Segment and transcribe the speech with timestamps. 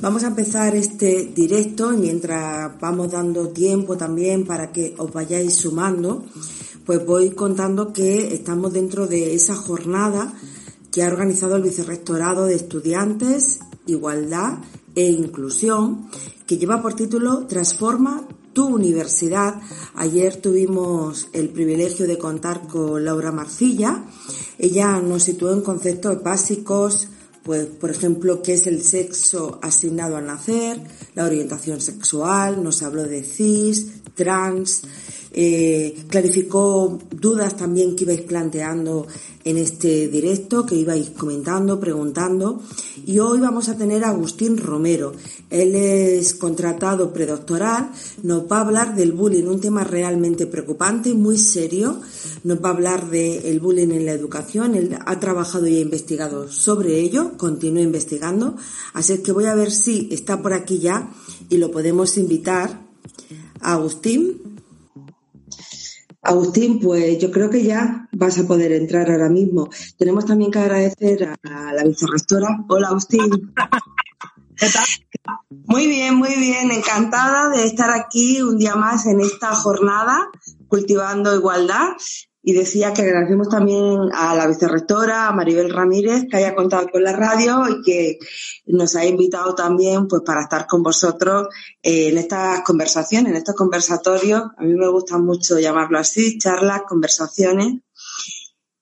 [0.00, 6.24] Vamos a empezar este directo mientras vamos dando tiempo también para que os vayáis sumando,
[6.86, 10.32] pues voy contando que estamos dentro de esa jornada
[10.92, 14.58] que ha organizado el Vicerrectorado de Estudiantes, Igualdad
[14.94, 16.08] e Inclusión,
[16.46, 19.60] que lleva por título Transforma tu universidad.
[19.96, 24.04] Ayer tuvimos el privilegio de contar con Laura Marcilla.
[24.56, 27.08] Ella nos situó en conceptos básicos,
[27.42, 30.80] pues por ejemplo, qué es el sexo asignado al nacer,
[31.14, 34.82] la orientación sexual, nos habló de cis, trans,
[35.32, 39.06] eh, clarificó dudas también que ibais planteando
[39.44, 42.60] en este directo, que ibais comentando, preguntando.
[43.06, 45.12] Y hoy vamos a tener a Agustín Romero.
[45.48, 47.90] Él es contratado predoctoral,
[48.22, 52.00] nos va a hablar del bullying, un tema realmente preocupante, muy serio.
[52.44, 54.74] Nos va a hablar del bullying en la educación.
[54.74, 58.56] Él ha trabajado y ha investigado sobre ello, continúa investigando.
[58.92, 61.10] Así que voy a ver si está por aquí ya
[61.48, 62.80] y lo podemos invitar.
[63.60, 64.50] Agustín.
[66.22, 69.70] Agustín, pues yo creo que ya vas a poder entrar ahora mismo.
[69.96, 72.64] Tenemos también que agradecer a la vicerrectora.
[72.68, 73.54] Hola, Agustín.
[74.56, 74.84] ¿Qué tal?
[75.66, 76.70] Muy bien, muy bien.
[76.70, 80.28] Encantada de estar aquí un día más en esta jornada
[80.68, 81.88] cultivando igualdad
[82.50, 87.04] y decía que agradecemos también a la vicerrectora, a Maribel Ramírez, que haya contado con
[87.04, 88.18] la radio y que
[88.66, 91.46] nos ha invitado también pues para estar con vosotros
[91.80, 94.42] eh, en estas conversaciones, en estos conversatorios.
[94.56, 97.82] A mí me gusta mucho llamarlo así, charlas, conversaciones.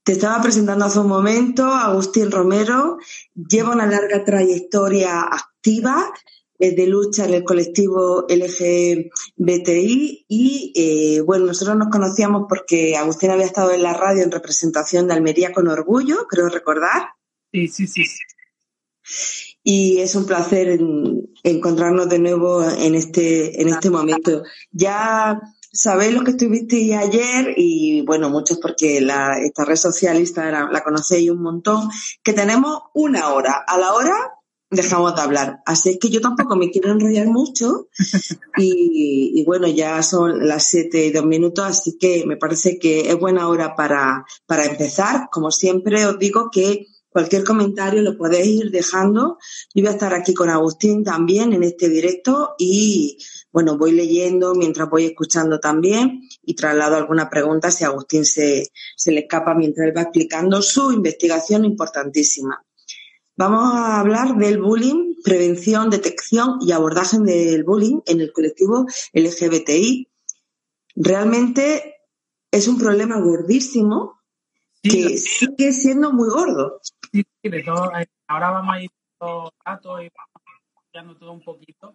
[0.02, 2.96] Te estaba presentando hace un momento Agustín Romero,
[3.34, 6.10] lleva una larga trayectoria activa
[6.58, 13.46] de lucha en el colectivo LGBTI y eh, bueno, nosotros nos conocíamos porque Agustín había
[13.46, 17.10] estado en la radio en representación de Almería con orgullo, creo recordar.
[17.52, 18.04] Sí, sí, sí.
[19.62, 20.80] Y es un placer
[21.42, 24.42] encontrarnos de nuevo en este, en este momento.
[24.70, 25.40] Ya
[25.72, 30.82] sabéis lo que estuviste ayer y bueno, muchos porque la, esta red social Instagram la
[30.82, 31.88] conocéis un montón,
[32.22, 33.64] que tenemos una hora.
[33.66, 34.37] A la hora
[34.70, 35.60] dejamos de hablar.
[35.64, 37.88] Así es que yo tampoco me quiero enrollar mucho
[38.56, 43.18] y, bueno, ya son las siete y dos minutos, así que me parece que es
[43.18, 45.28] buena hora para, para empezar.
[45.30, 49.38] Como siempre os digo que cualquier comentario lo podéis ir dejando.
[49.74, 53.18] Yo voy a estar aquí con Agustín también en este directo y
[53.50, 58.68] bueno, voy leyendo mientras voy escuchando también y traslado alguna pregunta si a Agustín se,
[58.96, 62.62] se le escapa mientras él va explicando su investigación importantísima.
[63.38, 70.08] Vamos a hablar del bullying, prevención, detección y abordaje del bullying en el colectivo LGBTI.
[70.96, 72.00] Realmente
[72.50, 74.20] es un problema gordísimo
[74.82, 76.80] que sigue siendo muy gordo.
[77.12, 78.90] Sí, de todo, eh, ahora vamos a ir
[79.20, 80.08] los datos y
[80.92, 81.94] vamos todo un poquito.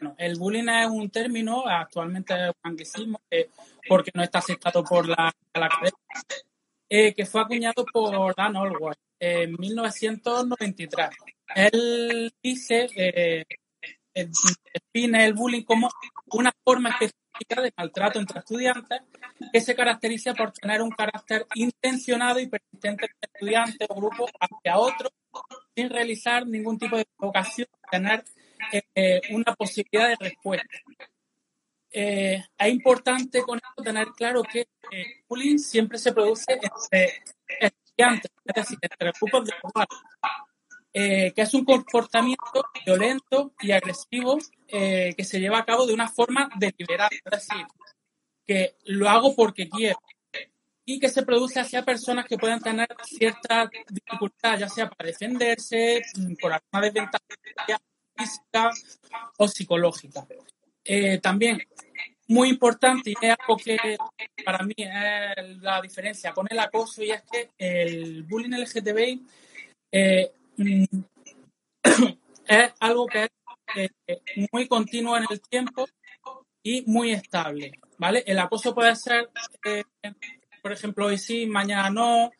[0.00, 3.50] Bueno, el bullying es un término, actualmente es un anglicismo, eh,
[3.86, 5.92] porque no está aceptado por la, la academia,
[6.88, 11.08] eh, que fue acuñado por Dan Allward en 1993.
[11.54, 13.44] Él dice, eh,
[14.92, 15.90] define el bullying como
[16.32, 19.00] una forma específica de maltrato entre estudiantes
[19.52, 24.78] que se caracteriza por tener un carácter intencionado y persistente de estudiante o grupo hacia
[24.78, 25.10] otro
[25.74, 28.24] sin realizar ningún tipo de provocación, tener
[28.94, 30.68] eh, una posibilidad de respuesta.
[31.96, 37.22] Eh, es importante con esto tener claro que el eh, bullying siempre se produce entre
[37.60, 39.86] estudiantes, es decir, entre grupos de igual,
[40.92, 45.94] eh, que es un comportamiento violento y agresivo eh, que se lleva a cabo de
[45.94, 47.64] una forma deliberada, es decir,
[48.44, 50.00] que lo hago porque quiero
[50.84, 56.02] y que se produce hacia personas que pueden tener cierta dificultad, ya sea para defenderse,
[56.16, 57.24] mm, por alguna desventaja
[58.16, 58.70] física
[59.38, 60.26] o psicológica.
[60.84, 61.58] Eh, también
[62.28, 63.96] muy importante y es algo que
[64.44, 69.26] para mí es la diferencia con el acoso y es que el bullying LGTBI
[69.92, 70.32] eh,
[72.46, 73.28] es algo que
[73.76, 74.20] es eh,
[74.52, 75.86] muy continuo en el tiempo
[76.62, 78.24] y muy estable, ¿vale?
[78.26, 79.28] El acoso puede ser,
[79.64, 79.84] eh,
[80.62, 82.30] por ejemplo, hoy sí, mañana no,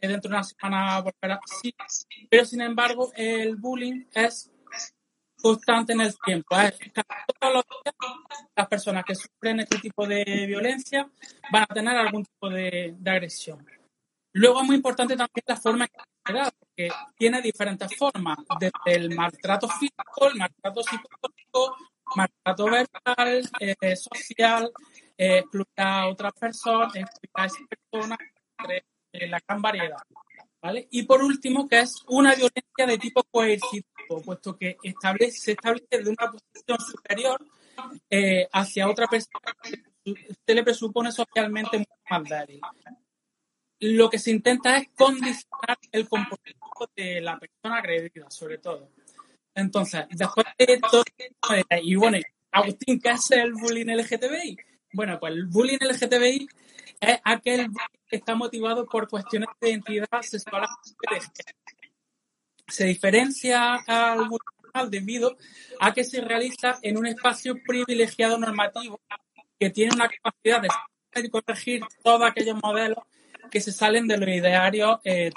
[0.00, 1.74] dentro de una semana volverá sí,
[2.30, 4.50] pero sin embargo el bullying es
[5.40, 6.56] constante en el tiempo.
[7.40, 7.94] Todos los días,
[8.56, 11.08] las personas que sufren este tipo de violencia
[11.50, 13.64] van a tener algún tipo de, agresión.
[14.32, 18.38] Luego es muy importante también la forma en que se da, porque tiene diferentes formas,
[18.60, 21.76] desde el maltrato físico, el maltrato psicológico,
[22.14, 24.70] maltrato verbal, eh, social,
[25.16, 28.18] eh, explotar a otras personas, explotar a esas personas,
[28.58, 30.02] entre la gran variedad.
[30.90, 33.86] Y por último, que es una violencia de tipo coercitivo
[34.24, 37.46] puesto que establece, se establece de una posición superior
[38.10, 39.82] eh, hacia otra persona que
[40.46, 42.60] se le presupone socialmente más débil.
[43.80, 48.90] Lo que se intenta es condicionar el comportamiento de la persona agredida, sobre todo.
[49.54, 51.04] Entonces, después de esto,
[51.82, 52.18] y bueno,
[52.50, 54.56] Agustín, ¿qué es el bullying LGTBI?
[54.92, 56.48] Bueno, pues el bullying LGTBI
[57.00, 57.68] es aquel
[58.08, 60.66] que está motivado por cuestiones de identidad sexual.
[62.66, 65.36] Se diferencia al debido
[65.80, 69.00] a que se realiza en un espacio privilegiado normativo
[69.58, 72.98] que tiene una capacidad de corregir todos aquellos modelos
[73.50, 75.30] que se salen de los idearios eh,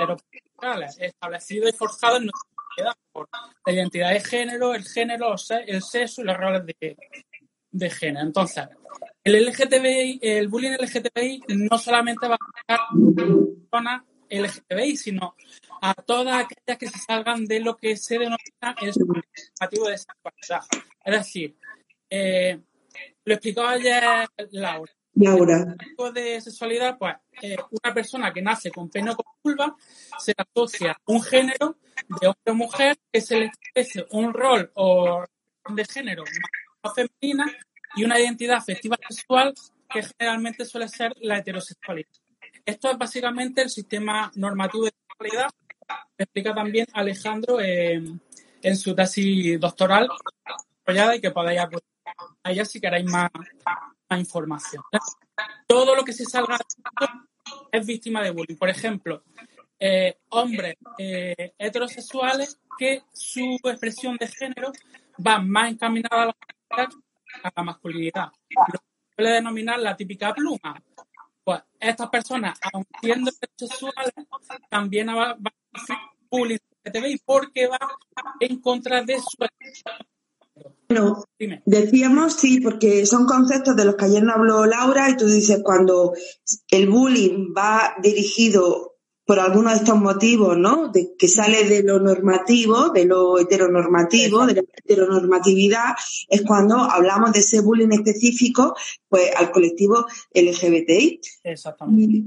[1.00, 3.30] establecidos y forjados en nuestra sociedad por
[3.66, 5.36] la identidad de género, el género,
[5.66, 6.98] el sexo y los roles de,
[7.71, 8.25] de género.
[8.25, 8.68] Entonces,
[9.23, 15.35] el LGTBI, el bullying LGTBI no solamente va a afectar a personas LGTBI, sino
[15.81, 20.85] a todas aquellas que se salgan de lo que se denomina el normativo de sexualidad.
[21.03, 21.56] Es decir,
[22.09, 22.59] eh,
[23.25, 24.03] lo explicaba ayer
[24.51, 24.91] Laura.
[25.13, 25.75] Laura.
[25.97, 29.75] El de sexualidad, pues, eh, una persona que nace con pene o con vulva
[30.18, 31.77] se asocia a un género
[32.21, 35.23] de hombre o mujer que se le establece un rol o
[35.69, 36.23] de género
[36.89, 37.45] femenina
[37.95, 39.54] y una identidad afectiva sexual
[39.89, 42.10] que generalmente suele ser la heterosexualidad.
[42.66, 45.50] Esto es básicamente el sistema normativo de sexualidad
[46.18, 50.07] que explica también Alejandro en su tesis doctoral
[51.16, 51.83] y que podéis acudir
[52.44, 53.30] a ella si queréis más,
[54.10, 54.83] más información.
[55.68, 56.57] Todo lo que se salga
[57.72, 58.57] es víctima de bullying.
[58.57, 59.24] Por ejemplo,
[59.80, 64.72] eh, hombres eh, heterosexuales que su expresión de género
[65.25, 66.36] va más encaminada a la
[66.77, 68.31] a la masculinidad.
[68.71, 68.85] Lo que
[69.15, 70.81] suele denominar la típica pluma.
[71.44, 74.13] Pues estas personas, aunque siendo sexuales,
[74.69, 75.41] también van
[75.73, 75.97] a sufrir
[76.29, 76.57] bullying
[77.25, 77.79] porque va
[78.39, 79.38] en contra de su
[80.89, 81.23] bueno,
[81.65, 85.62] decíamos sí, porque son conceptos de los que ayer no habló Laura y tú dices
[85.63, 86.13] cuando
[86.69, 88.91] el bullying va dirigido
[89.25, 90.89] por alguno de estos motivos, ¿no?
[90.89, 95.94] De que sale de lo normativo, de lo heteronormativo, de la heteronormatividad,
[96.27, 98.75] es cuando hablamos de ese bullying específico,
[99.07, 101.21] pues al colectivo LGBTI.
[101.44, 102.23] Exactamente.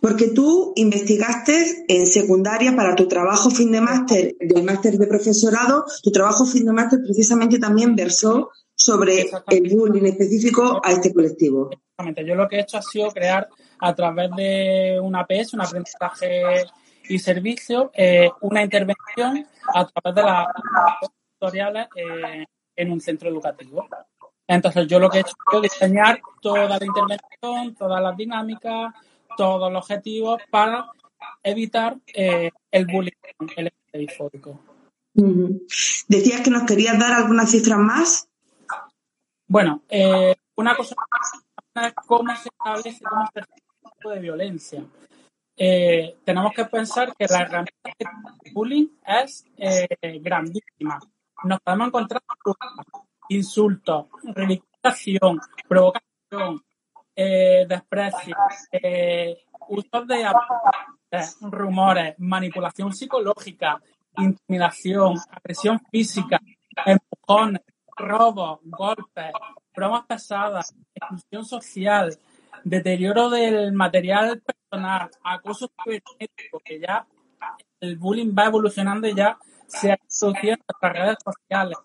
[0.00, 5.84] porque tú investigaste en secundaria para tu trabajo fin de máster, del máster de profesorado,
[6.02, 11.70] tu trabajo fin de máster precisamente también versó sobre el bullying específico a este colectivo.
[11.72, 12.24] Exactamente.
[12.24, 13.48] Yo lo que he hecho ha sido crear
[13.80, 16.42] a través de una PS, un aprendizaje
[17.08, 20.46] y servicio, eh, una intervención a través de las
[21.32, 22.44] tutoriales eh,
[22.76, 23.86] en un centro educativo.
[24.46, 28.94] Entonces, yo lo que he hecho es diseñar toda la intervención, todas las dinámicas,
[29.36, 30.90] todos los objetivos para
[31.42, 34.60] evitar eh, el bullying LGTBI-fóbico.
[36.08, 38.27] Decías que nos querías dar algunas cifras más.
[39.48, 39.82] Bueno,
[40.56, 40.94] una cosa
[41.74, 44.84] es cómo se establece, cómo se de violencia.
[45.56, 49.88] Eh, tenemos que pensar que la herramienta de bullying es eh,
[50.20, 51.00] grandísima.
[51.44, 52.22] Nos podemos encontrar
[53.28, 56.64] insultos, ridiculización, provocación,
[57.16, 58.36] eh, desprecio,
[59.68, 60.30] usos de
[61.40, 63.82] rumores, manipulación psicológica,
[64.16, 66.38] intimidación, agresión física,
[66.86, 67.62] empujones,
[67.98, 69.32] robos, golpes,
[69.74, 72.18] bromas pesadas, exclusión social,
[72.64, 77.06] deterioro del material personal, acoso cibernético, que ya
[77.80, 81.78] el bullying va evolucionando y ya se introducido en nuestras redes sociales,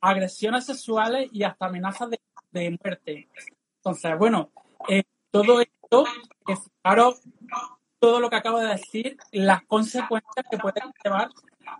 [0.00, 3.28] agresiones sexuales y hasta amenazas de, muerte.
[3.76, 4.50] Entonces, bueno,
[4.88, 6.04] eh, todo esto,
[6.44, 7.22] fijaros
[8.00, 11.28] todo lo que acabo de decir, las consecuencias que pueden llevar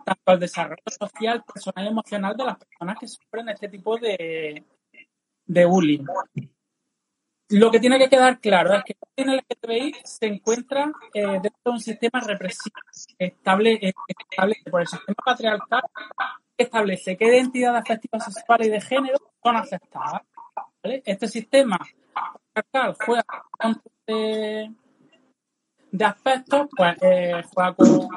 [0.05, 4.63] tanto al desarrollo social, personal y emocional de las personas que sufren este tipo de,
[5.45, 6.05] de bullying.
[7.49, 11.71] Lo que tiene que quedar claro es que el LGTBI se encuentra eh, dentro de
[11.71, 12.75] un sistema represivo
[13.19, 15.81] estable, eh, establece por el sistema patriarcal
[16.57, 20.21] que establece qué identidades afectivas sexuales y de género son aceptadas.
[20.81, 21.77] Este sistema
[22.53, 24.71] patriarcal juega con de,
[25.91, 28.09] de aspectos, pues eh, juega con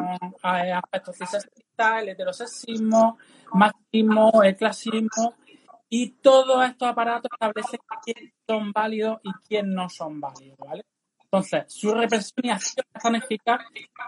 [0.42, 3.18] aspectos cisexistas, el heterosexismo,
[3.52, 5.34] machismo, el clasismo
[5.88, 10.84] y todos estos aparatos establecen quiénes son válidos y quiénes no son válidos, ¿vale?
[11.22, 13.60] Entonces, su represión y acción es tan eficaz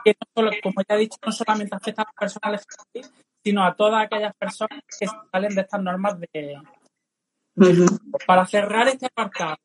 [0.04, 2.66] que, no solo, como ya he dicho, no solamente afecta a las personas
[3.42, 6.60] sino a todas aquellas personas que salen de estas normas de...
[8.26, 9.56] Para cerrar este apartado,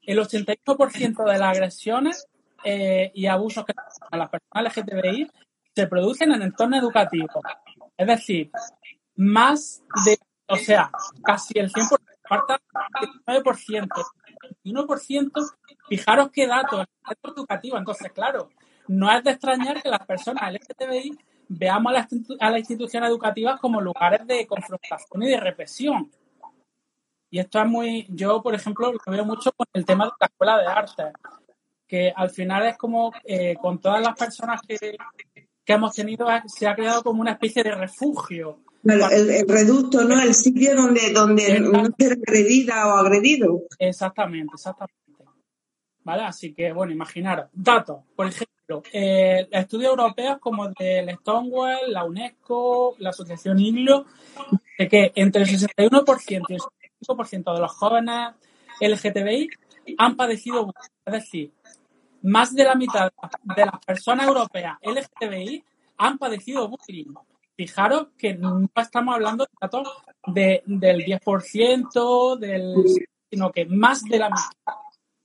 [0.00, 2.26] el 81% de las agresiones
[2.64, 3.72] eh, y abusos que
[4.10, 5.30] a las personas LGTBI
[5.74, 7.30] se producen en entornos educativos.
[7.96, 8.50] Es decir,
[9.16, 10.90] más de, o sea,
[11.22, 11.98] casi el 100%,
[12.28, 12.60] falta
[13.26, 13.88] el 9%,
[14.64, 15.54] 21%,
[15.88, 17.78] fijaros qué datos, el educativo.
[17.78, 18.50] Entonces, claro,
[18.88, 22.06] no es de extrañar que las personas LGTBI veamos a las,
[22.40, 26.10] a las instituciones educativas como lugares de confrontación y de represión.
[27.30, 30.26] Y esto es muy, yo por ejemplo lo veo mucho con el tema de la
[30.26, 31.12] escuela de arte,
[31.88, 34.76] que al final es como eh, con todas las personas que,
[35.64, 38.60] que hemos tenido se ha creado como una especie de refugio.
[38.84, 40.20] el, reducto, ¿no?
[40.20, 43.62] El sitio donde, donde no ser agredida o agredido.
[43.78, 44.94] Exactamente, exactamente.
[46.04, 46.22] ¿Vale?
[46.22, 47.50] Así que, bueno, imaginaros.
[47.52, 54.06] Datos, por ejemplo, eh, estudios europeos como el Stonewall, la UNESCO, la Asociación IGLO,
[54.78, 56.60] de que entre el 61% y el
[57.06, 58.34] 65% de los jóvenes
[58.80, 59.50] LGTBI
[59.96, 60.72] han padecido
[61.04, 61.52] Es decir,
[62.22, 63.10] más de la mitad
[63.42, 65.64] de las personas europeas LGTBI
[65.98, 67.14] han padecido bullying.
[67.56, 69.88] Fijaros que no estamos hablando de datos
[70.26, 72.74] de, del 10%, del,
[73.30, 74.74] sino que más de la mitad.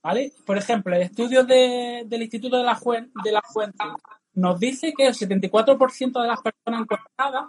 [0.02, 0.32] ¿Vale?
[0.44, 2.78] Por ejemplo, el estudio de, del Instituto de la,
[3.24, 3.92] de la Juventud
[4.34, 7.44] nos dice que el 74% de las personas encuestadas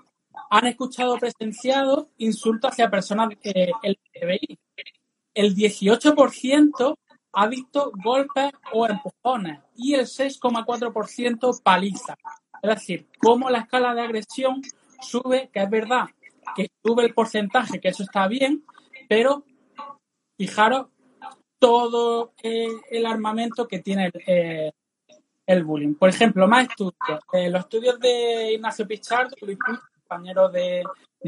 [0.50, 4.60] han escuchado o presenciado insultos hacia personas eh, LGTBI.
[5.34, 6.98] El 18%
[7.36, 12.16] ha visto golpes o empujones y el 6,4% paliza.
[12.62, 14.62] Es decir, cómo la escala de agresión
[15.02, 16.06] sube, que es verdad
[16.56, 18.64] que sube el porcentaje, que eso está bien,
[19.10, 19.44] pero
[20.38, 20.88] fijaros
[21.60, 24.74] todo el armamento que tiene el,
[25.46, 25.96] el bullying.
[25.96, 27.20] Por ejemplo, más estudios.
[27.34, 29.36] Eh, los estudios de Ignacio Pichardo,
[30.08, 30.84] compañero de,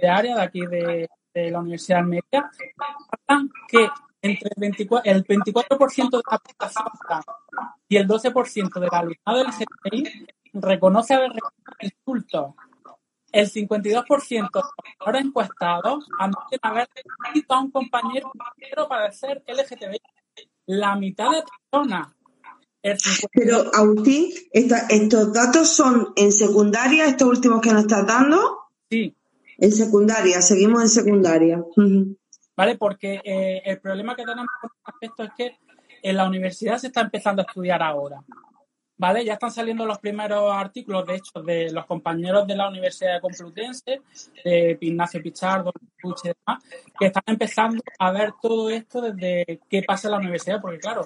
[0.07, 2.49] área de aquí de, de la Universidad Almería,
[3.27, 3.87] hablan que
[4.29, 7.23] entre el 24%, el 24% de la población
[7.89, 12.55] y el 12% del alumnado del GTI reconoce haber recibido insultos.
[13.31, 16.87] El 52% de los encuestados admiten haber
[17.23, 18.31] recibido a un compañero
[18.87, 20.01] para ser LGTBI.
[20.67, 22.07] La mitad de personas.
[23.33, 28.59] Pero, Agustín, ¿estos datos son en secundaria, estos últimos que nos estás dando?
[28.89, 29.13] Sí.
[29.57, 31.63] En secundaria, seguimos en secundaria.
[32.57, 32.75] ¿Vale?
[32.75, 35.59] Porque eh, el problema que tenemos con este aspecto es que
[36.01, 38.21] en la universidad se está empezando a estudiar ahora.
[38.99, 39.23] ¿Vale?
[39.23, 43.21] Ya están saliendo los primeros artículos, de hecho, de los compañeros de la Universidad de
[43.21, 44.01] Complutense,
[44.43, 45.71] de Ignacio Pichardo,
[46.03, 46.63] y demás,
[46.99, 51.05] que están empezando a ver todo esto desde qué pasa en la universidad, porque claro,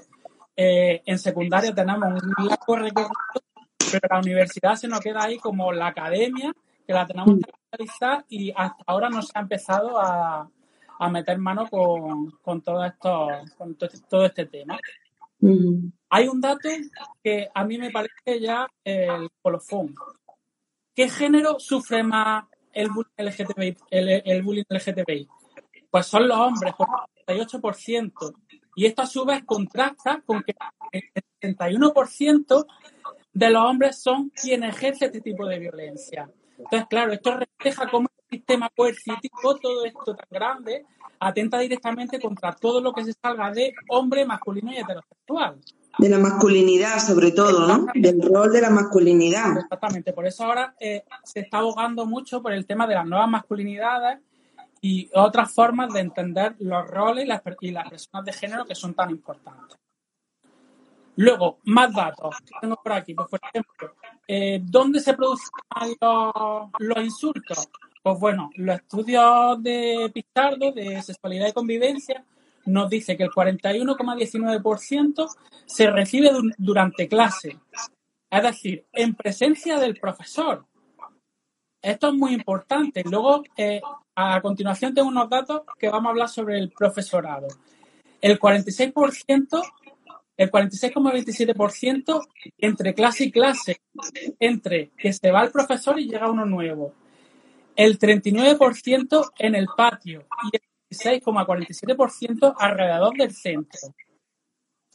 [0.55, 3.11] eh, en secundaria tenemos un largo recorrido,
[3.91, 6.53] pero la universidad se nos queda ahí como la academia,
[6.87, 10.49] que la tenemos que realizar y hasta ahora no se ha empezado a,
[11.01, 13.27] a meter mano con, con todo esto,
[13.57, 14.77] con todo este tema.
[16.11, 16.69] Hay un dato
[17.23, 19.95] que a mí me parece ya el colofón.
[20.95, 23.77] ¿Qué género sufre más el bullying LGTBI?
[23.89, 25.27] El, bullying LGTBI?
[25.89, 26.87] Pues son los hombres, por
[27.25, 28.35] el 38%.
[28.75, 30.53] Y esto a su vez contrasta con que
[30.91, 31.03] el
[31.41, 32.65] 71%
[33.33, 36.29] de los hombres son quienes ejercen este tipo de violencia.
[36.59, 40.85] Entonces, claro, esto refleja cómo sistema coercitivo, todo esto tan grande,
[41.19, 45.59] atenta directamente contra todo lo que se salga de hombre, masculino y heterosexual.
[45.99, 47.87] De la masculinidad, sobre todo, ¿no?
[47.93, 49.57] Del rol de la masculinidad.
[49.57, 53.29] Exactamente, por eso ahora eh, se está abogando mucho por el tema de las nuevas
[53.29, 54.19] masculinidades
[54.79, 59.11] y otras formas de entender los roles y las, personas de género que son tan
[59.11, 59.77] importantes.
[61.17, 63.13] Luego, más datos que tengo por aquí.
[63.13, 63.95] Pues, por ejemplo,
[64.27, 65.49] eh, ¿dónde se producen
[66.79, 67.69] los insultos?
[68.03, 72.25] Pues bueno, los estudios de Pizardo de sexualidad y convivencia
[72.65, 75.29] nos dice que el 41,19%
[75.67, 77.59] se recibe durante clase,
[78.29, 80.65] es decir, en presencia del profesor.
[81.79, 83.03] Esto es muy importante.
[83.05, 83.81] Luego, eh,
[84.15, 87.49] a continuación tengo unos datos que vamos a hablar sobre el profesorado.
[88.19, 89.61] El 46%,
[90.37, 92.27] el 46,27%
[92.57, 93.79] entre clase y clase,
[94.39, 96.95] entre que se va el profesor y llega uno nuevo
[97.75, 103.79] el 39% en el patio y el 16,47% alrededor del centro.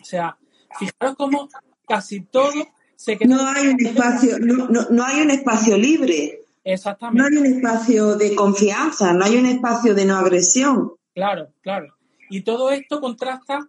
[0.01, 0.37] O sea,
[0.79, 1.49] fijaros cómo
[1.87, 2.53] casi todo
[2.97, 3.37] se queda.
[3.37, 6.41] No hay un espacio, no, no, hay un espacio libre.
[6.65, 7.19] Exactamente.
[7.19, 10.93] No hay un espacio de confianza, no hay un espacio de no agresión.
[11.15, 11.95] Claro, claro.
[12.29, 13.69] Y todo esto contrasta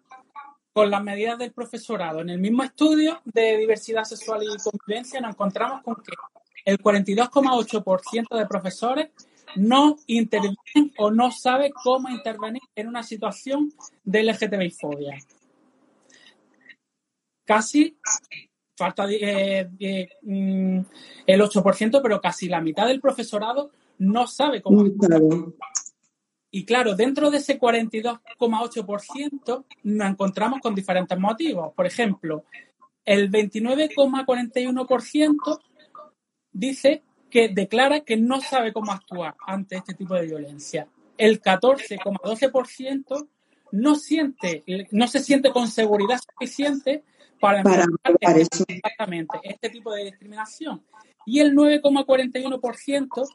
[0.74, 2.22] con las medidas del profesorado.
[2.22, 6.14] En el mismo estudio de diversidad sexual y convivencia nos encontramos con que
[6.68, 9.10] el 42,8% de profesores
[9.56, 13.72] no intervienen o no sabe cómo intervenir en una situación
[14.04, 15.18] de LGTBI-fobia.
[17.46, 17.98] Casi,
[18.76, 19.70] falta eh,
[20.22, 20.80] mm,
[21.26, 25.22] el 8%, pero casi la mitad del profesorado no sabe cómo actuar.
[26.52, 31.74] Y claro, dentro de ese 42,8% nos encontramos con diferentes motivos.
[31.74, 32.44] Por ejemplo,
[33.06, 35.62] el 29,41%
[36.52, 40.88] dice que declara que no sabe cómo actuar ante este tipo de violencia.
[41.18, 43.28] El 14,12%
[43.72, 47.04] no siente, no se siente con seguridad suficiente
[47.40, 47.86] para, para
[48.38, 50.84] exactamente este tipo de discriminación.
[51.26, 53.28] Y el 9,41%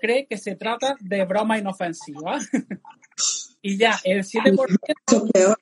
[0.00, 2.38] cree que se trata de broma inofensiva.
[3.62, 5.56] y ya, el 7%,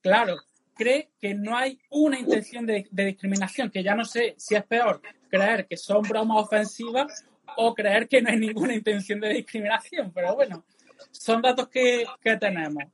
[0.00, 0.36] claro,
[0.78, 5.02] cree que no hay una intención de, discriminación, que ya no sé si es peor
[5.28, 7.24] creer que son bromas ofensivas
[7.56, 10.64] o creer que no hay ninguna intención de discriminación, pero bueno,
[11.10, 12.84] son datos que, que tenemos.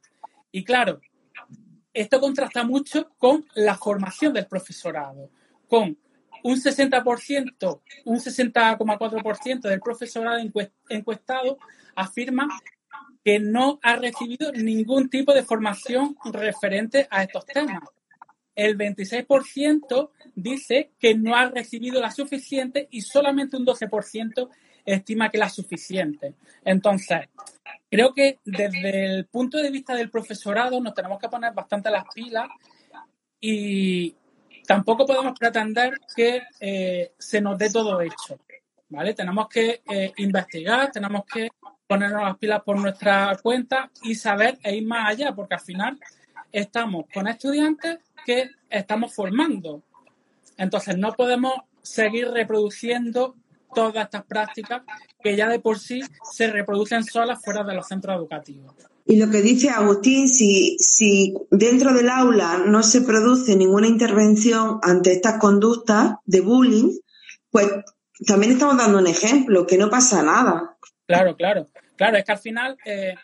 [0.50, 1.00] Y claro,
[1.93, 5.31] esto contrasta mucho con la formación del profesorado,
[5.69, 5.97] con
[6.43, 10.38] un 60%, un 60,4% del profesorado
[10.88, 11.59] encuestado
[11.95, 12.49] afirma
[13.25, 17.83] que no ha recibido ningún tipo de formación referente a estos temas.
[18.54, 24.49] El 26% dice que no ha recibido la suficiente y solamente un 12%
[24.85, 26.35] estima que la suficiente.
[26.64, 27.28] Entonces,
[27.90, 32.04] creo que desde el punto de vista del profesorado nos tenemos que poner bastante las
[32.14, 32.49] pilas
[33.40, 34.14] y
[34.66, 38.38] tampoco podemos pretender que eh, se nos dé todo hecho.
[38.90, 39.14] ¿vale?
[39.14, 41.49] Tenemos que eh, investigar, tenemos que
[41.95, 46.01] ponernos las pilas por nuestra cuenta y saber e ir más allá, porque al final
[46.51, 49.85] estamos con estudiantes que estamos formando.
[50.57, 53.37] Entonces no podemos seguir reproduciendo
[53.73, 54.83] todas estas prácticas
[55.23, 56.01] que ya de por sí
[56.33, 58.75] se reproducen solas fuera de los centros educativos.
[59.07, 64.81] Y lo que dice Agustín, si, si dentro del aula no se produce ninguna intervención
[64.83, 66.91] ante estas conductas de bullying,
[67.51, 67.69] pues
[68.27, 70.76] también estamos dando un ejemplo, que no pasa nada.
[71.07, 71.69] Claro, claro.
[71.97, 73.15] Claro, es que al final eh,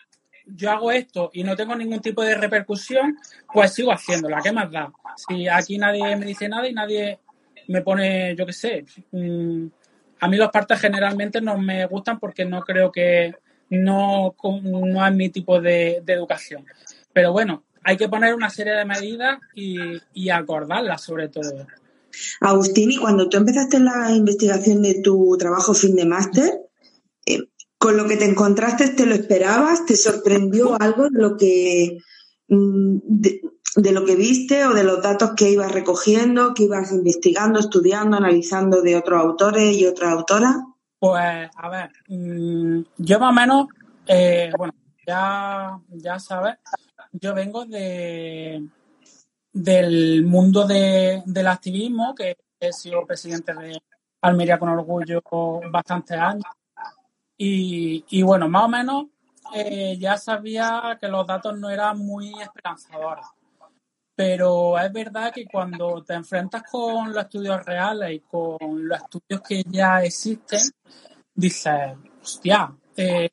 [0.45, 3.17] yo hago esto y no tengo ningún tipo de repercusión,
[3.53, 4.39] pues sigo haciéndola.
[4.41, 4.91] ¿Qué más da?
[5.15, 7.19] Si aquí nadie me dice nada y nadie
[7.67, 9.67] me pone, yo qué sé, mm,
[10.19, 13.35] a mí los partes generalmente no me gustan porque no creo que
[13.69, 16.65] no, no es mi tipo de, educación.
[17.13, 19.77] Pero bueno, hay que poner una serie de medidas y,
[20.13, 21.67] y acordarlas sobre todo.
[22.41, 26.61] Agustín, y cuando tú empezaste la investigación de tu trabajo fin de máster,
[27.81, 29.87] ¿con lo que te encontraste te lo esperabas?
[29.87, 31.97] ¿Te sorprendió algo de lo que
[32.47, 32.97] mm,
[33.75, 38.17] de lo que viste o de los datos que ibas recogiendo, que ibas investigando, estudiando,
[38.17, 40.57] analizando de otros autores y otras autoras?
[40.99, 43.67] Pues, a ver, mm, yo más o menos,
[44.05, 44.73] eh, bueno,
[45.07, 46.57] ya, ya sabes,
[47.13, 48.63] yo vengo de
[49.53, 53.81] del mundo del activismo, que he sido presidente de
[54.21, 55.21] Almería con orgullo
[55.71, 56.45] bastantes años.
[57.43, 59.05] Y, bueno, más o menos
[59.55, 63.25] eh, ya sabía que los datos no eran muy esperanzadores.
[64.15, 69.41] Pero es verdad que cuando te enfrentas con los estudios reales y con los estudios
[69.41, 70.61] que ya existen,
[71.33, 73.31] dices, hostia, eh,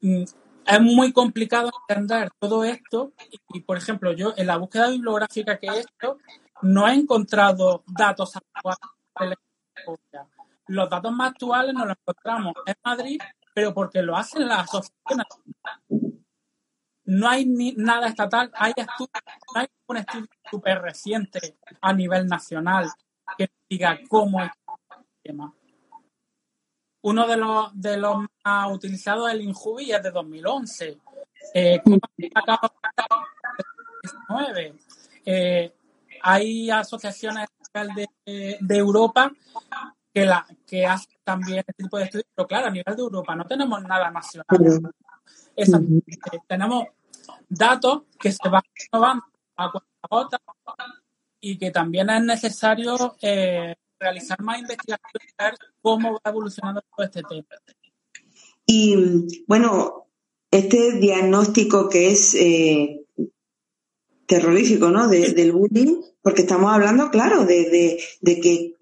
[0.00, 0.22] mm,
[0.66, 3.12] es muy complicado entender todo esto
[3.52, 6.16] y, por ejemplo, yo en la búsqueda bibliográfica que he hecho
[6.62, 8.78] no he encontrado datos actuales
[9.20, 9.36] de la
[9.76, 10.37] historia.
[10.68, 13.20] Los datos más actuales nos los encontramos en Madrid,
[13.54, 15.26] pero porque lo hacen las asociaciones
[17.08, 19.10] no hay ni nada estatal, hay estudios,
[19.54, 22.86] hay un estudio súper reciente a nivel nacional
[23.38, 25.54] que diga cómo es el tema.
[27.00, 30.98] Uno de los, de los más utilizados es el INJUBI, es de 2011.
[31.54, 31.82] Eh,
[35.24, 35.74] eh,
[36.20, 39.32] hay asociaciones de, de Europa
[40.18, 43.36] que, la, que hacen también este tipo de estudios, pero claro, a nivel de Europa
[43.36, 44.46] no tenemos nada nacional.
[46.46, 46.84] tenemos
[47.48, 49.24] datos que se van renovando
[49.56, 49.72] a
[50.08, 50.40] cuenta
[51.40, 57.22] y que también es necesario eh, realizar más investigaciones ver cómo va evolucionando todo este
[57.22, 57.46] tema.
[58.66, 60.08] Y bueno,
[60.50, 63.06] este diagnóstico que es eh,
[64.28, 65.08] terrorífico, ¿no?
[65.08, 68.76] del bullying, porque estamos hablando, claro, de, de, que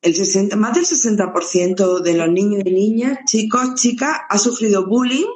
[0.00, 5.26] el 60, más del 60% de los niños y niñas, chicos, chicas, ha sufrido bullying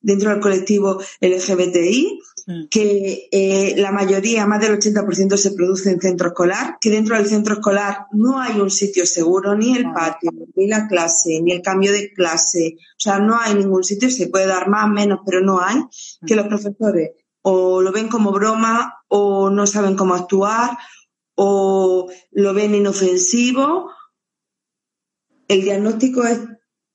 [0.00, 2.68] dentro del colectivo LGBTI, mm.
[2.70, 7.26] que eh, la mayoría, más del 80% se produce en centro escolar, que dentro del
[7.26, 11.60] centro escolar no hay un sitio seguro, ni el patio, ni la clase, ni el
[11.60, 15.42] cambio de clase, o sea, no hay ningún sitio, se puede dar más, menos, pero
[15.42, 16.26] no hay, mm.
[16.26, 17.10] que los profesores
[17.42, 20.78] o lo ven como broma, o no saben cómo actuar,
[21.34, 23.90] o lo ven inofensivo.
[25.48, 26.40] El diagnóstico es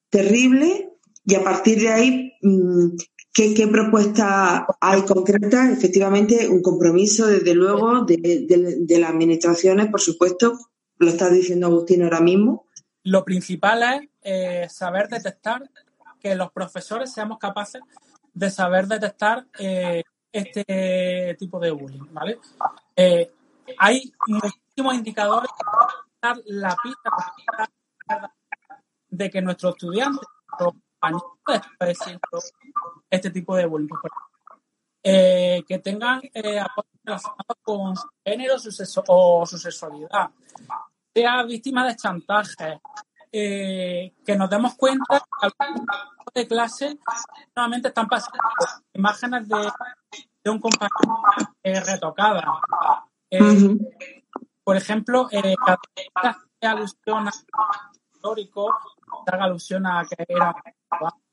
[0.09, 0.91] terrible
[1.27, 2.95] Y a partir de ahí, mm,
[3.33, 5.71] ¿qué, qué propuesta hay concreta?
[5.71, 8.45] Efectivamente, un compromiso, desde luego, de,
[8.79, 10.55] de las administraciones, por supuesto,
[10.97, 12.67] lo está diciendo Agustín ahora mismo.
[13.03, 15.69] Lo principal es eh, saber detectar
[16.19, 17.81] que los profesores seamos capaces
[18.33, 20.03] de saber detectar eh,
[20.35, 22.39] este tipo de bullying, ¿vale?
[22.95, 23.31] Eh,
[23.77, 25.49] hay muchísimos indicadores
[26.19, 27.09] para la pista
[29.09, 30.27] de que nuestros estudiantes,
[30.59, 30.73] nuestros
[31.43, 32.53] compañeros
[33.09, 33.89] este tipo de bullying.
[35.01, 38.55] que tengan apoyo relacionados con su género
[39.07, 40.31] o su sexualidad,
[41.13, 42.81] sea víctima de chantaje,
[43.37, 45.85] eh, que nos demos cuenta que algunos
[46.33, 46.97] de clase
[47.53, 48.39] nuevamente están pasando
[48.93, 49.71] imágenes de,
[50.41, 51.21] de un compañero
[51.61, 52.61] eh, retocada.
[53.29, 53.75] Eh,
[54.63, 57.31] por ejemplo, vez que alusión a
[58.13, 58.73] histórico,
[59.27, 60.55] haga alusión a que era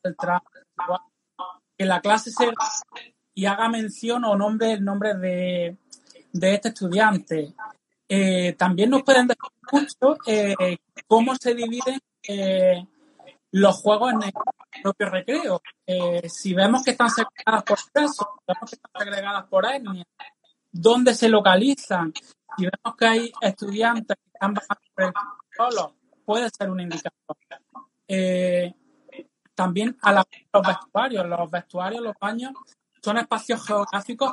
[0.03, 0.17] el
[1.79, 2.53] que la clase se
[3.35, 5.77] y haga mención o nombre el nombre de,
[6.33, 7.55] de este estudiante.
[8.09, 10.79] Eh, también nos pueden decir mucho eh,
[11.13, 12.87] cómo se dividen eh,
[13.51, 14.33] los juegos en el
[14.83, 15.61] propio recreo.
[16.27, 20.07] si vemos que están segregadas por sexo, vemos que están segregadas por etnia,
[20.71, 22.15] dónde se localizan,
[22.57, 25.13] si vemos que hay estudiantes que están bajando por el
[25.55, 27.37] solo, puede ser un indicador.
[29.55, 32.53] también a los vestuarios, los vestuarios, los baños,
[33.05, 34.33] son espacios geográficos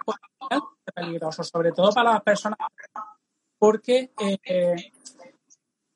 [0.96, 2.60] peligrosos, sobre todo para las personas
[3.58, 4.94] porque eh,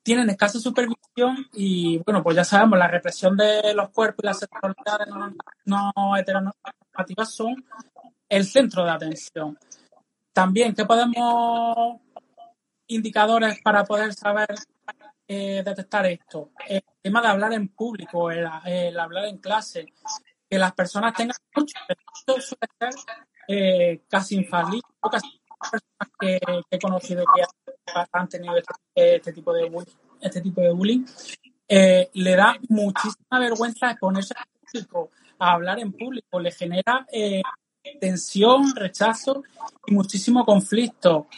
[0.04, 4.38] tienen escasa supervisión y, bueno, pues ya sabemos, la represión de los cuerpos y las
[4.38, 5.08] sexualidades
[5.64, 7.64] no, heteronormativas son
[8.28, 9.58] el centro de atención.
[10.32, 12.00] También, ¿qué podemos
[12.86, 14.54] indicadores para poder saber
[15.26, 16.50] eh, detectar esto?
[16.68, 18.46] El tema de hablar en público, el,
[18.98, 19.86] hablar en clase,
[20.50, 22.94] que las personas tengan mucho, esto suele ser
[23.48, 26.38] eh, casi infalible, casi personas que,
[26.70, 27.63] he conocido que
[28.12, 31.04] han tenido este, este, tipo de bullying, este tipo de bullying,
[31.68, 37.42] eh, le da muchísima vergüenza exponerse público, a hablar en público, le genera eh,
[38.00, 39.42] tensión, rechazo
[39.86, 41.28] y muchísimo conflicto.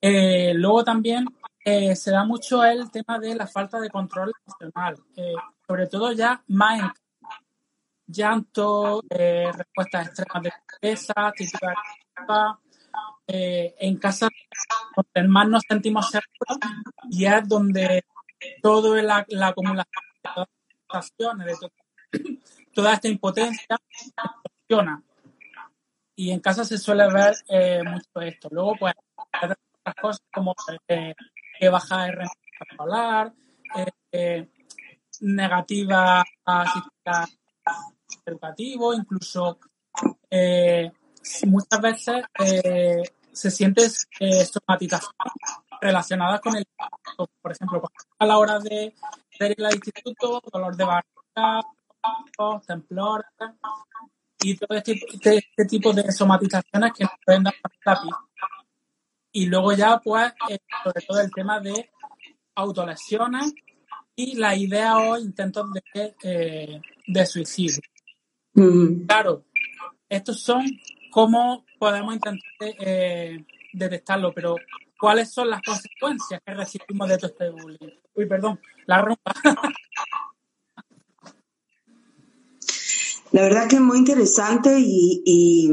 [0.00, 1.26] Eh, luego también
[1.64, 4.96] se da mucho el tema de la falta de control emocional,
[5.66, 6.92] sobre todo ya más en
[8.06, 11.32] llanto, respuestas extremas de tristeza,
[13.26, 14.28] eh, en casa
[14.94, 16.58] donde más nos sentimos seguros
[17.10, 18.04] y es donde
[18.62, 19.86] toda la, la acumulación
[21.38, 21.56] de de
[22.74, 23.76] toda esta impotencia
[24.68, 25.02] funciona.
[26.14, 28.48] Y en casa se suele ver eh, mucho esto.
[28.50, 29.56] Luego, pues, otras
[30.00, 30.54] cosas como
[30.88, 31.14] eh,
[31.58, 33.32] que baja el rendimiento escolar,
[34.12, 34.48] eh,
[35.20, 36.24] negativa
[36.72, 37.28] sistema
[38.24, 39.58] educativo, incluso
[41.46, 42.24] muchas veces
[43.36, 43.86] se siente
[44.20, 45.12] eh, somatización
[45.80, 46.66] relacionada con el
[47.42, 47.82] por ejemplo,
[48.18, 48.94] a la hora de,
[49.40, 51.62] ir al instituto, dolor de barriga,
[52.66, 53.24] temblor
[54.40, 58.02] y todo este, este, este, tipo de somatizaciones que nos pueden dar la pista.
[59.32, 61.90] Y luego ya, pues, eh, sobre todo el tema de
[62.54, 63.52] autolesiones
[64.14, 67.80] y la idea o intentos de, eh, de suicidio.
[68.54, 69.06] Mm.
[69.06, 69.44] Claro,
[70.08, 70.64] estos son
[71.16, 74.56] cómo podemos intentar eh, detectarlo, pero
[75.00, 77.94] ¿cuáles son las consecuencias que recibimos de todo este bullying?
[78.16, 79.32] Uy, perdón, la ropa.
[83.32, 85.70] La verdad que es muy interesante y, y,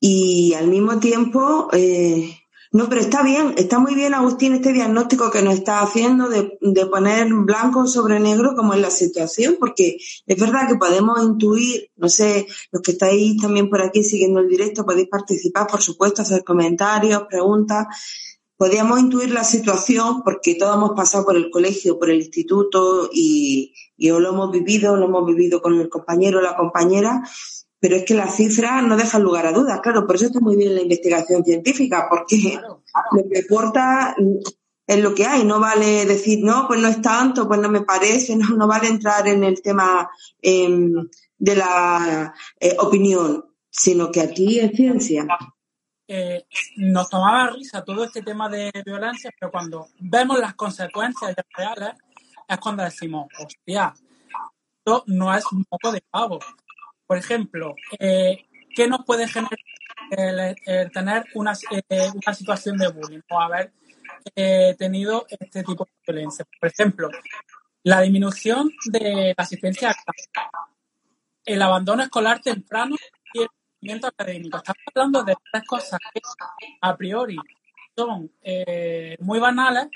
[0.00, 2.36] y al mismo tiempo eh,
[2.72, 6.58] no, pero está bien, está muy bien, Agustín, este diagnóstico que nos está haciendo de,
[6.86, 12.08] poner blanco sobre negro como es la situación, porque es verdad que podemos intuir, no
[12.08, 16.44] sé, los que estáis también por aquí siguiendo el directo, podéis participar, por supuesto, hacer
[16.44, 17.86] comentarios, preguntas.
[18.56, 23.74] Podríamos intuir la situación porque todos hemos pasado por el colegio, por el instituto y,
[23.96, 27.22] y lo hemos vivido, lo hemos vivido con el compañero o la compañera
[27.80, 30.56] pero es que las cifras no dejan lugar a dudas, claro, por eso está muy
[30.56, 32.58] bien la investigación científica, porque
[33.12, 34.16] lo que importa
[34.86, 37.82] es lo que hay, no vale decir, no, pues no es tanto, pues no me
[37.82, 40.08] parece, no, no vale entrar en el tema
[40.40, 41.08] em,
[41.38, 45.26] de la eh, opinión, sino que aquí es ciencia.
[46.08, 51.94] Eh, nos tomaba risa todo este tema de violencia, pero cuando vemos las consecuencias reales
[52.48, 53.92] es cuando decimos, hostia,
[54.78, 56.38] esto no es un poco de pavo.
[57.06, 59.58] Por ejemplo, eh, ¿qué nos puede generar
[60.10, 61.52] el, tener una,
[61.88, 63.72] eh, una, situación de bullying o haber
[64.34, 66.44] eh, tenido este tipo de violencia?
[66.60, 67.08] Por ejemplo,
[67.84, 69.94] la disminución de la asistencia
[71.44, 72.96] el abandono escolar temprano
[73.32, 73.48] y el
[73.80, 74.56] rendimiento académico.
[74.56, 76.20] Estamos hablando de tres cosas que
[76.80, 77.36] a priori
[77.96, 78.32] son
[79.20, 79.86] muy banales,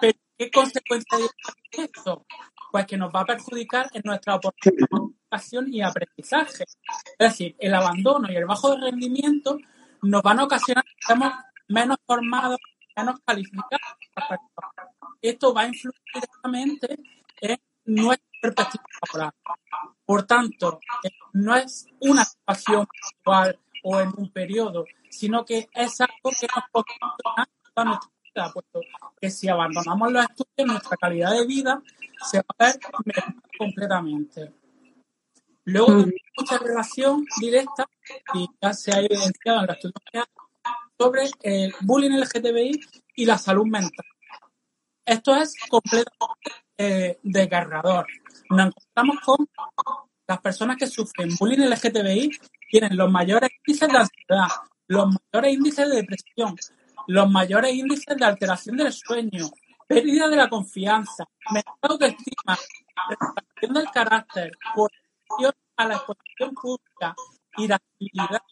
[0.00, 1.32] pero ¿qué consecuencias
[1.68, 2.24] tiene esto?
[2.70, 6.64] Pues que nos va a perjudicar en nuestra oportunidad de educación y aprendizaje.
[6.64, 9.58] Es decir, el abandono y el bajo rendimiento
[10.02, 11.32] nos van a ocasionar que estemos
[11.68, 12.58] menos formados,
[12.96, 13.80] menos calificados.
[15.20, 16.98] Esto va a influir directamente
[17.40, 18.82] en nuestra perspectiva
[19.14, 19.34] laboral.
[20.04, 20.80] Por tanto,
[21.32, 26.64] no es una situación actual o en un periodo, sino que es algo que nos
[26.72, 28.80] condiciona toda nuestra vida, puesto
[29.20, 31.82] que si abandonamos los estudios, nuestra calidad de vida
[32.30, 32.80] se va a ver
[33.58, 34.52] completamente.
[35.64, 37.86] Luego, hay mucha relación directa,
[38.34, 40.26] y ya se ha evidenciado en la estudios
[40.98, 42.80] sobre el bullying LGTBI
[43.16, 44.04] y la salud mental.
[45.04, 48.06] Esto es completamente eh, desgarrador.
[48.50, 49.48] Nos encontramos con
[50.26, 52.30] las personas que sufren bullying LGTBI
[52.70, 54.46] tienen los mayores índices de ansiedad,
[54.86, 56.56] los mayores índices de depresión,
[57.06, 59.50] los mayores índices de alteración del sueño,
[59.86, 62.58] pérdida de la confianza, menor autoestima,
[63.08, 67.14] representación del carácter, corrupción a la exposición pública,
[67.56, 68.42] irascibilidad,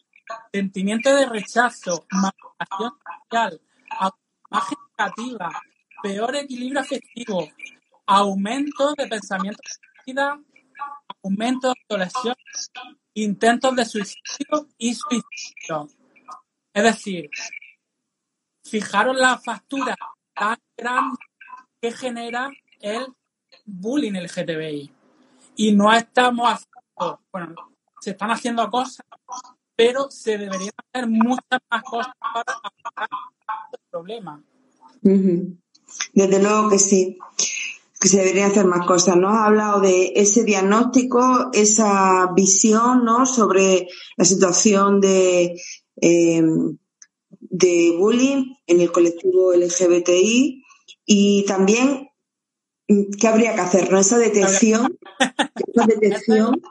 [0.51, 2.91] sentimiento de rechazo, manipulación
[3.23, 3.61] social,
[4.51, 5.61] imagen negativa,
[6.01, 7.47] peor equilibrio afectivo,
[8.05, 9.61] aumento de pensamiento
[10.05, 10.39] de
[11.21, 12.35] aumento de autolesión,
[13.13, 15.87] intentos de suicidio y suicidio.
[16.73, 17.29] Es decir,
[18.69, 19.95] fijaros la factura
[20.33, 21.17] tan grande
[21.81, 23.07] que genera el
[23.65, 24.91] bullying LGTBI.
[25.55, 27.55] Y no estamos haciendo, bueno,
[27.99, 29.05] se están haciendo cosas,
[29.75, 33.09] pero se deberían hacer muchas más cosas para abordar
[33.71, 34.43] el problema.
[36.13, 37.17] Desde luego que sí,
[37.99, 39.29] que se deberían hacer más cosas, ¿no?
[39.29, 43.25] Ha hablado de ese diagnóstico, esa visión, ¿no?
[43.25, 45.61] Sobre la situación de,
[46.01, 46.43] eh,
[47.39, 50.63] de bullying en el colectivo LGBTI
[51.05, 52.09] y también
[53.19, 53.99] qué habría que hacer, ¿no?
[53.99, 56.61] Esa detección, esa detección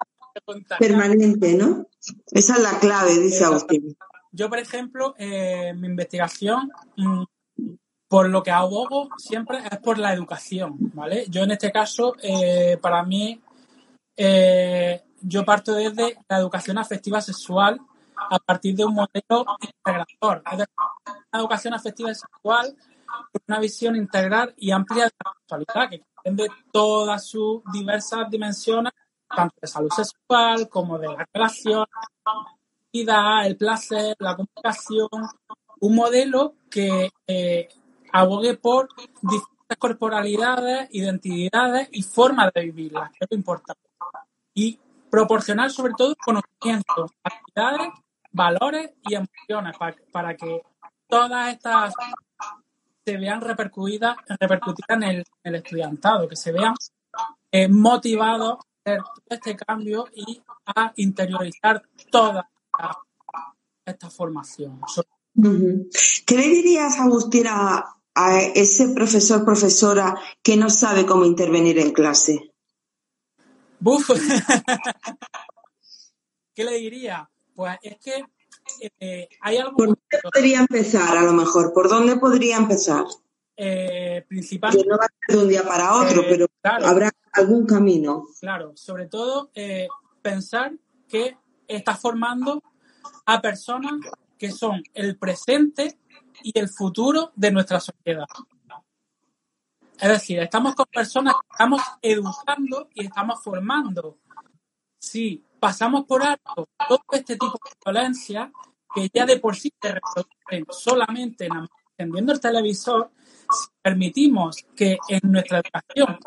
[0.78, 1.86] permanente, ¿no?
[2.30, 3.96] Esa es la clave, dice Agustín.
[4.32, 7.24] Yo, por ejemplo, eh, mi investigación, mm,
[8.08, 11.26] por lo que abogo siempre es por la educación, ¿vale?
[11.28, 13.40] Yo en este caso, eh, para mí,
[14.16, 17.80] eh, yo parto desde la educación afectiva sexual
[18.30, 20.42] a partir de un modelo integrador.
[20.50, 20.74] Es decir,
[21.32, 22.76] una educación afectiva sexual
[23.32, 28.92] con una visión integral y amplia de la sexualidad, que comprende todas sus diversas dimensiones,
[29.34, 31.86] tanto de salud sexual como de la relación,
[32.92, 35.08] el placer, la comunicación,
[35.80, 37.68] un modelo que eh,
[38.12, 38.88] abogue por
[39.22, 43.82] distintas corporalidades, identidades y formas de vivirlas, que es lo importante.
[44.54, 47.88] Y proporcionar sobre todo conocimientos, actividades
[48.30, 49.76] valores y emociones
[50.12, 50.62] para, que
[51.08, 51.94] todas estas
[53.04, 56.74] se vean repercutidas, repercutidas en el, estudiantado, que se vean
[57.50, 62.48] eh, motivados a hacer todo este cambio y a interiorizar toda
[63.84, 64.80] esta, formación.
[65.34, 71.92] ¿Qué le dirías, Agustín, a, a ese profesor, profesora que no sabe cómo intervenir en
[71.92, 72.52] clase?
[73.80, 74.10] Buf.
[76.54, 77.30] ¿Qué le diría?
[77.58, 78.24] Pues es que
[79.00, 79.76] eh, hay algo...
[79.76, 81.72] ¿Por dónde podría empezar a lo mejor?
[81.72, 83.04] ¿Por dónde podría empezar?
[83.56, 84.86] Eh, principalmente...
[84.88, 88.28] no va a ser de un día para otro, eh, pero habrá algún camino.
[88.38, 89.50] Claro, sobre todo
[90.22, 90.70] pensar
[91.08, 92.62] que está formando
[93.26, 93.94] a personas
[94.38, 95.98] que son el presente
[96.44, 98.26] y el futuro de nuestra sociedad.
[99.98, 104.16] Es decir, estamos con personas que estamos educando y estamos formando.
[105.00, 108.52] Sí, pasamos por alto todo este tipo de violencia
[108.94, 111.48] que ya de por sí se reproducen solamente
[111.98, 113.10] encendiendo el televisor,
[113.50, 116.18] si permitimos que en nuestra educación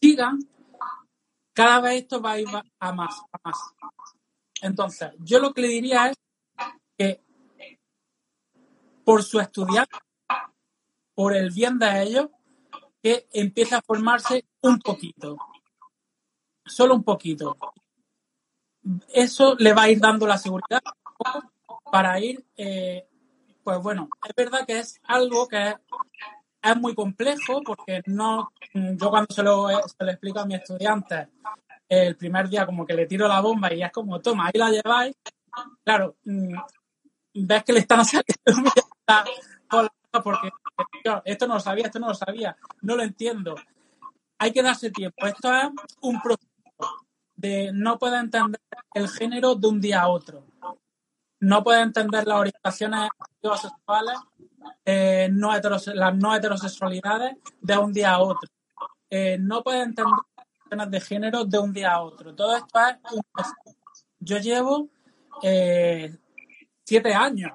[0.00, 0.38] sigan,
[1.52, 2.48] cada vez esto va a ir
[2.80, 3.56] a más, a más.
[4.60, 6.16] Entonces, yo lo que le diría es
[6.98, 7.22] que
[9.04, 9.96] por su estudiante,
[11.14, 12.28] por el bien de ellos,
[13.02, 15.36] que empiece a formarse un poquito,
[16.64, 17.56] solo un poquito,
[19.12, 20.82] eso le va a ir dando la seguridad
[21.90, 23.06] para ir, eh,
[23.62, 25.76] pues bueno, es verdad que es algo que
[26.62, 31.28] es, muy complejo porque no, yo cuando se lo, se lo explico a mis estudiantes
[31.88, 34.70] el primer día como que le tiro la bomba y es como, toma, ahí la
[34.70, 35.14] lleváis,
[35.84, 36.54] claro, mm,
[37.34, 38.34] ves que le están saliendo
[40.22, 40.50] porque
[41.24, 43.54] esto no lo sabía, esto no lo sabía, no lo entiendo.
[44.38, 45.26] Hay que darse tiempo.
[45.26, 45.68] Esto es
[46.00, 46.48] un proceso
[47.36, 48.60] de no puede entender
[48.94, 50.46] el género de un día a otro.
[51.40, 53.10] No puede entender las orientaciones
[53.60, 54.18] sexuales,
[54.84, 58.48] eh, las no heterosexualidades de un día a otro.
[59.10, 60.14] Eh, no puede entender
[60.70, 62.34] las de género de un día a otro.
[62.34, 63.22] Todo esto es un
[64.18, 64.88] Yo llevo
[65.42, 66.16] eh,
[66.84, 67.52] siete años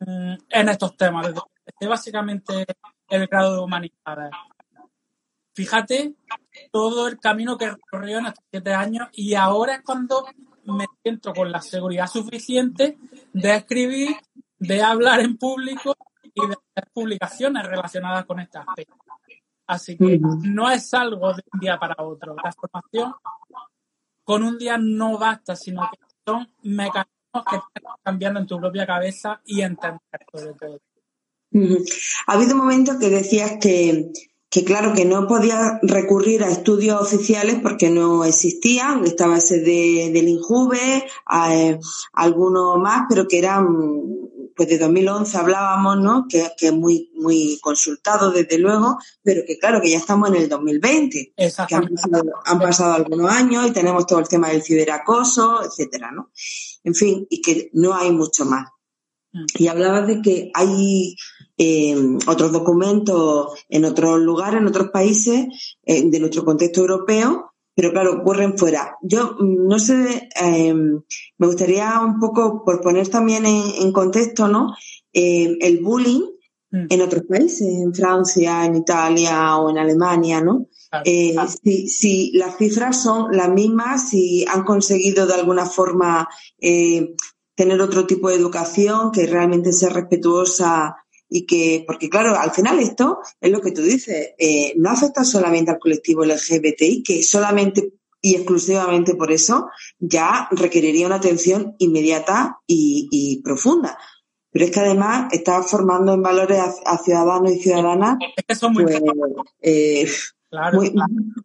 [0.00, 2.64] mm, en estos temas, desde básicamente
[3.08, 4.30] el grado de humanidades.
[5.54, 6.14] Fíjate
[6.72, 10.26] todo el camino que he recorrido en estos siete años y ahora es cuando
[10.64, 12.98] me siento con la seguridad suficiente
[13.32, 14.16] de escribir,
[14.58, 18.96] de hablar en público y de hacer publicaciones relacionadas con este aspecto.
[19.66, 22.34] Así que no es algo de un día para otro.
[22.42, 23.14] La formación
[24.24, 28.86] con un día no basta, sino que son mecanismos que están cambiando en tu propia
[28.86, 30.00] cabeza y entender
[30.32, 30.80] sobre todo.
[32.26, 34.12] Ha habido momentos que decías que
[34.54, 40.12] que claro que no podía recurrir a estudios oficiales porque no existían, estaba ese de,
[40.14, 41.08] del INJUVE,
[41.50, 41.80] eh,
[42.12, 43.66] algunos más, pero que eran,
[44.54, 46.26] pues de 2011 hablábamos, ¿no?
[46.28, 50.48] Que, es muy, muy consultado desde luego, pero que claro que ya estamos en el
[50.48, 55.64] 2020, que han pasado, han pasado algunos años y tenemos todo el tema del ciberacoso,
[55.64, 56.30] etcétera, ¿no?
[56.84, 58.68] En fin, y que no hay mucho más.
[59.32, 59.46] Mm.
[59.58, 61.16] Y hablabas de que hay
[61.56, 61.94] eh,
[62.26, 68.14] otros documentos en otros lugares, en otros países eh, de nuestro contexto europeo, pero claro,
[68.14, 68.96] ocurren fuera.
[69.02, 74.74] Yo mm, no sé, eh, me gustaría un poco, por poner también en, contexto, ¿no?
[75.12, 76.22] el bullying
[76.72, 76.86] mm.
[76.90, 80.66] en otros países, en Francia, en Italia o en Alemania, ¿no?
[81.04, 86.28] si, si, las cifras son las mismas, si han conseguido de alguna forma
[87.56, 90.96] tener otro tipo de educación que realmente sea respetuosa
[91.28, 95.24] y que, porque claro, al final esto es lo que tú dices, eh, no afecta
[95.24, 97.92] solamente al colectivo LGBTI, que solamente
[98.24, 103.98] y exclusivamente por eso ya requeriría una atención inmediata y, profunda.
[104.50, 108.16] Pero es que además está formando en valores a, ciudadanos y ciudadanas
[108.70, 109.02] muy, pues,
[109.60, 110.08] eh,
[110.72, 110.94] muy,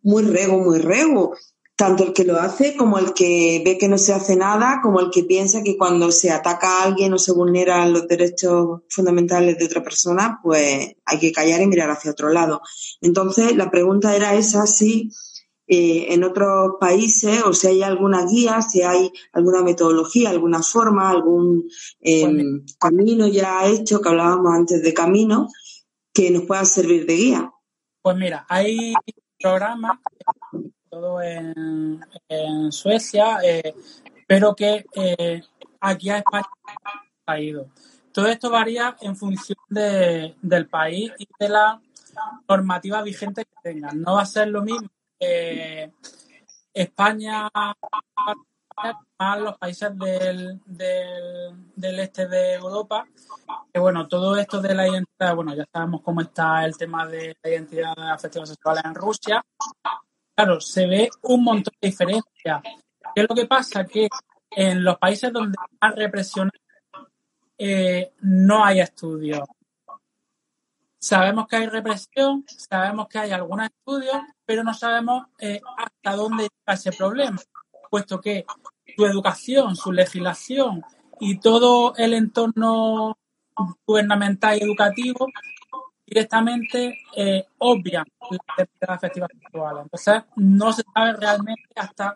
[0.04, 1.34] muy rego, muy rego
[1.80, 5.00] tanto el que lo hace como el que ve que no se hace nada, como
[5.00, 9.58] el que piensa que cuando se ataca a alguien o se vulneran los derechos fundamentales
[9.58, 12.62] de otra persona, pues hay que callar y mirar hacia otro lado.
[13.00, 15.10] Entonces, la pregunta era esa, si
[15.68, 21.10] eh, en otros países o si hay alguna guía, si hay alguna metodología, alguna forma,
[21.10, 21.70] algún
[22.02, 25.48] em, camino ya hecho, que hablábamos antes de camino,
[26.13, 27.54] que nos pueda servir de guía.
[28.02, 28.94] Pues mira, hay
[29.39, 29.98] programas
[30.89, 32.02] todo en,
[32.71, 33.73] Suecia, eh,
[34.28, 35.41] pero que eh,
[35.80, 36.45] aquí a España
[37.25, 37.67] ha ido.
[38.12, 41.82] Todo esto varía en función del país y de la
[42.47, 44.02] normativa vigente que tengan.
[44.02, 44.89] No va a ser lo mismo
[46.73, 47.49] España
[49.19, 53.06] más los países del, del, este de Europa,
[53.73, 57.36] que bueno, todo esto de la identidad, bueno, ya sabemos cómo está el tema de
[57.43, 59.43] la identidad afectiva sexual en Rusia,
[60.39, 62.62] claro, se ve un montón de diferencias.
[63.13, 63.84] ¿Qué es lo que pasa?
[63.84, 64.08] Que
[64.52, 66.49] en los países donde hay represión
[67.58, 69.41] eh, no hay estudios.
[70.97, 76.45] Sabemos que hay represión, sabemos que hay algunos estudios, pero no sabemos eh, hasta dónde
[76.45, 77.41] está ese problema,
[77.89, 78.45] puesto que
[78.95, 80.84] su educación, su legislación
[81.19, 83.17] y todo el entorno
[83.86, 85.28] gubernamental y educativo
[86.10, 89.78] directamente eh, obvian la identidad afectiva sexual.
[89.84, 92.15] Entonces, no se sabe realmente hasta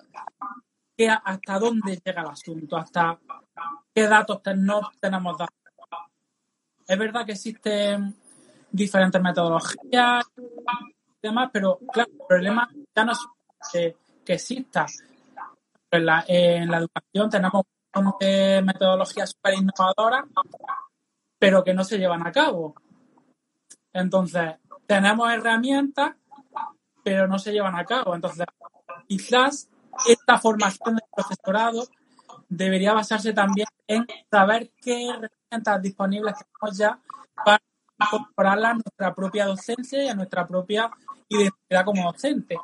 [0.97, 3.19] qué, hasta dónde llega el asunto, hasta
[3.93, 5.55] qué datos no tenemos datos.
[6.87, 8.15] Es verdad que existen
[8.71, 13.19] diferentes metodologías y demás, pero claro, el problema ya no es
[13.71, 14.85] que, exista.
[15.91, 17.65] En la, en la educación tenemos
[18.63, 20.25] metodologías súper innovadoras,
[21.37, 22.73] pero que no se llevan a cabo.
[23.93, 24.55] Entonces,
[24.87, 26.15] tenemos herramientas,
[27.03, 28.15] pero no se llevan a cabo.
[28.15, 28.45] Entonces,
[29.07, 29.69] quizás
[30.07, 31.83] esta formación del profesorado
[32.49, 36.99] debería basarse también en saber qué herramientas disponibles tenemos ya
[37.45, 37.61] para
[37.99, 40.91] incorporarlas a nuestra propia docencia y a nuestra propia
[41.29, 42.57] identidad como docente.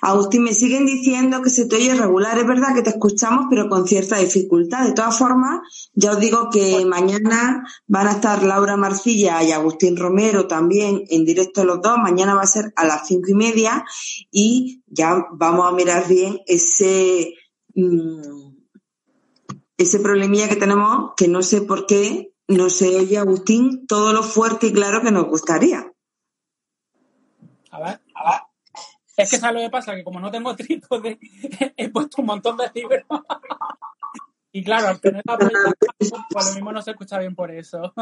[0.00, 2.38] Agustín, me siguen diciendo que se te oye regular.
[2.38, 4.86] Es verdad que te escuchamos, pero con cierta dificultad.
[4.86, 5.60] De todas formas,
[5.92, 11.24] ya os digo que mañana van a estar Laura Marcilla y Agustín Romero también en
[11.24, 11.98] directo los dos.
[11.98, 13.84] Mañana va a ser a las cinco y media
[14.30, 17.34] y ya vamos a mirar bien ese,
[17.74, 18.54] mm,
[19.76, 24.22] ese problemilla que tenemos, que no sé por qué no se oye, Agustín, todo lo
[24.22, 25.92] fuerte y claro que nos gustaría.
[27.70, 28.03] A ver.
[29.16, 29.94] Es que ¿sabes lo que pasa?
[29.94, 31.18] Que como no tengo trípode,
[31.76, 33.04] he puesto un montón de libros.
[34.52, 35.38] y claro, al tener la
[36.30, 37.92] pues lo mismo no se escucha bien por eso.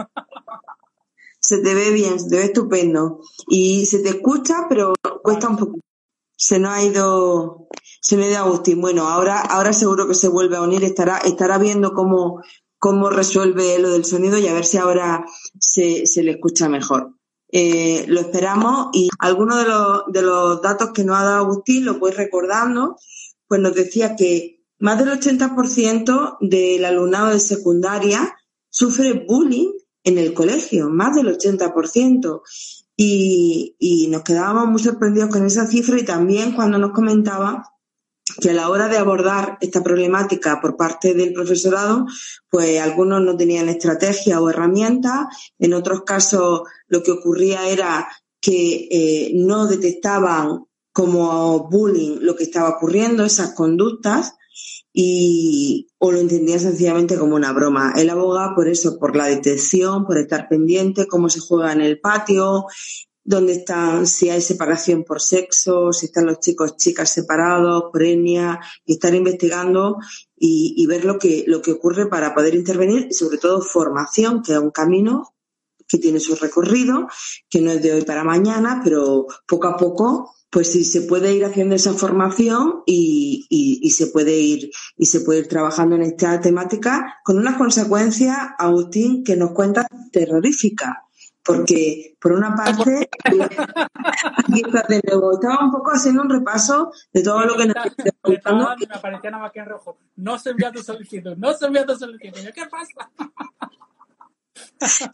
[1.38, 3.20] se te ve bien, se te ve estupendo.
[3.48, 5.80] Y se te escucha, pero cuesta un poco.
[6.34, 7.68] Se nos ha ido,
[8.00, 8.80] se me ha ido Agustín.
[8.80, 12.42] Bueno, ahora, ahora seguro que se vuelve a unir, estará, estará viendo cómo,
[12.78, 15.24] cómo resuelve lo del sonido y a ver si ahora
[15.58, 17.14] se, se le escucha mejor.
[17.55, 21.84] Eh, lo esperamos y algunos de los, de los datos que nos ha dado Agustín,
[21.84, 22.96] lo voy recordando,
[23.46, 28.34] pues nos decía que más del 80% del alumnado de secundaria
[28.70, 29.70] sufre bullying
[30.03, 32.40] en el colegio, más del 80%.
[32.96, 37.72] Y, y nos quedábamos muy sorprendidos con esa cifra y también cuando nos comentaba
[38.41, 42.07] que a la hora de abordar esta problemática por parte del profesorado,
[42.49, 45.26] pues algunos no tenían estrategia o herramientas,
[45.59, 48.09] en otros casos lo que ocurría era
[48.41, 54.35] que eh, no detectaban como bullying lo que estaba ocurriendo, esas conductas,
[54.93, 57.95] y o lo entendían sencillamente como una broma.
[57.97, 61.99] Él aboga por eso, por la detección, por estar pendiente, cómo se juega en el
[62.01, 62.66] patio,
[63.25, 68.61] dónde están, si hay separación por sexo, si están los chicos, chicas separados, por etnia,
[68.85, 69.99] y estar investigando
[70.37, 74.53] y, ver lo que, lo que ocurre para poder intervenir y sobre todo formación, que
[74.53, 75.35] es un camino
[75.87, 77.07] que tiene su recorrido,
[77.49, 81.33] que no es de hoy para mañana, pero poco a poco pues sí se puede
[81.35, 85.97] ir haciendo esa formación y, y, y, se puede ir y se puede ir trabajando
[85.97, 90.97] en esta temática con unas consecuencias, Agustín, que nos cuenta terroríficas
[91.45, 97.22] porque por una parte, aquí está de nuevo, estaba un poco haciendo un repaso de
[97.22, 97.76] todo lo que nos.
[98.24, 98.36] Me
[98.95, 99.99] aparecía nada más que en rojo.
[100.16, 102.40] No se envía tu solicitud, no se envía tu solicitud.
[102.55, 103.11] ¿Qué pasa?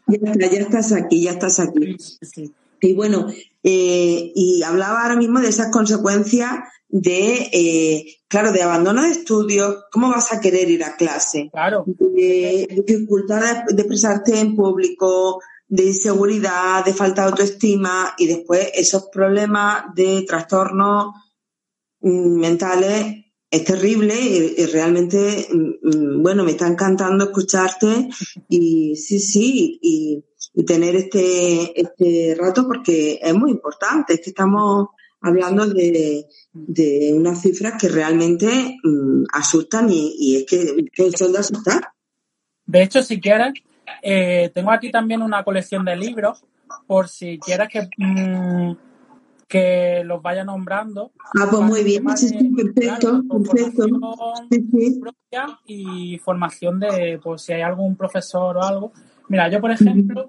[0.07, 1.97] ya, ya estás aquí, ya estás aquí.
[1.99, 3.27] Sí, Y bueno,
[3.63, 6.53] eh, y hablaba ahora mismo de esas consecuencias
[6.89, 11.51] de, eh, claro, de abandono de estudios, ¿cómo vas a querer ir a clase?
[11.53, 11.85] Claro.
[11.87, 19.09] De dificultad de expresarte en público, de inseguridad, de falta de autoestima y después esos
[19.13, 21.15] problemas de trastornos
[22.01, 28.09] mm, mentales es terrible y, realmente, mm, mm, bueno, me está encantando escucharte
[28.49, 30.25] y sí, sí, y,
[30.67, 34.89] tener este, este rato porque es muy importante, es que estamos
[35.21, 38.77] hablando de, de unas cifras que realmente
[39.33, 41.93] asustan y, y es que, que, son de asustar.
[42.67, 43.53] De hecho, si quieres,
[44.03, 46.45] eh, tengo aquí también una colección de libros,
[46.87, 48.73] por si quieres que, mmm,
[49.47, 51.13] que los vaya nombrando.
[51.39, 53.87] Ah, pues muy bien, sí, sí, perfecto, perfecto.
[54.51, 55.01] Sí,
[55.67, 58.93] y formación de, pues si hay algún profesor o algo.
[59.29, 60.29] Mira, yo por ejemplo,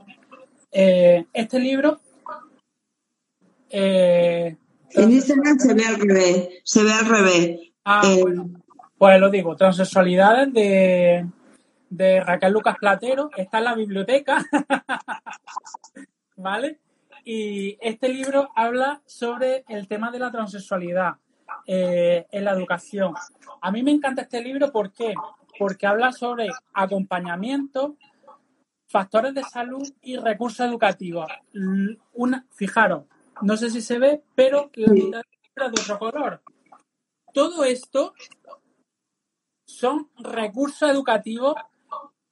[0.72, 2.00] eh, este libro...
[3.70, 4.58] Eh,
[4.92, 7.60] en Instagram se ve al revés, se ve al revés.
[7.86, 8.50] Ah, bueno,
[8.98, 11.28] pues lo digo, transexualidades de
[11.90, 14.46] de Raquel Lucas Platero, está en la biblioteca,
[16.36, 16.80] ¿vale?
[17.24, 21.16] Y este libro habla sobre el tema de la transexualidad
[21.66, 23.14] eh, en la educación.
[23.62, 25.14] A mí me encanta este libro, ¿por qué?
[25.58, 27.98] Porque habla sobre acompañamiento,
[28.88, 31.28] factores de salud y recursos educativos.
[32.14, 33.04] Una, fijaros,
[33.42, 36.42] no sé si se ve, pero la mitad es de otro color.
[37.34, 38.14] Todo esto
[39.66, 41.56] son recursos educativos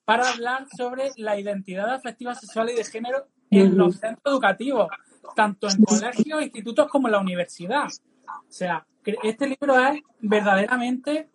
[0.07, 4.87] para hablar sobre la identidad afectiva sexual y de género en los centros educativos,
[5.35, 7.87] tanto en colegios, institutos como en la universidad.
[8.25, 11.29] O sea, este libro es verdaderamente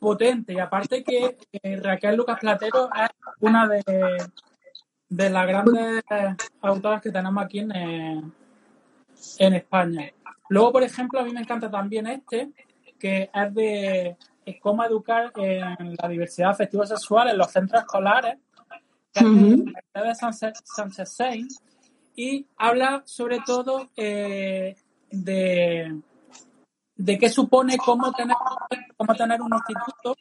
[0.00, 3.80] potente y aparte que eh, Raquel Lucas Platero es una de,
[5.08, 6.02] de las grandes
[6.62, 8.22] autoras que tenemos aquí en, eh,
[9.38, 10.10] en España.
[10.48, 12.50] Luego, por ejemplo, a mí me encanta también este,
[12.98, 14.16] que es de
[14.58, 18.38] cómo educar en la diversidad afectiva sexual en los centros escolares,
[19.12, 21.48] que de Sánchez Sein,
[22.14, 24.76] y habla sobre todo eh,
[25.10, 26.00] de,
[26.96, 28.36] de qué supone cómo tener,
[28.96, 30.16] cómo tener un instituto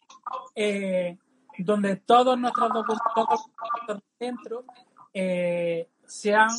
[0.56, 1.18] eh,
[1.58, 4.64] donde todos nuestros documentos dentro
[5.14, 6.50] eh, sean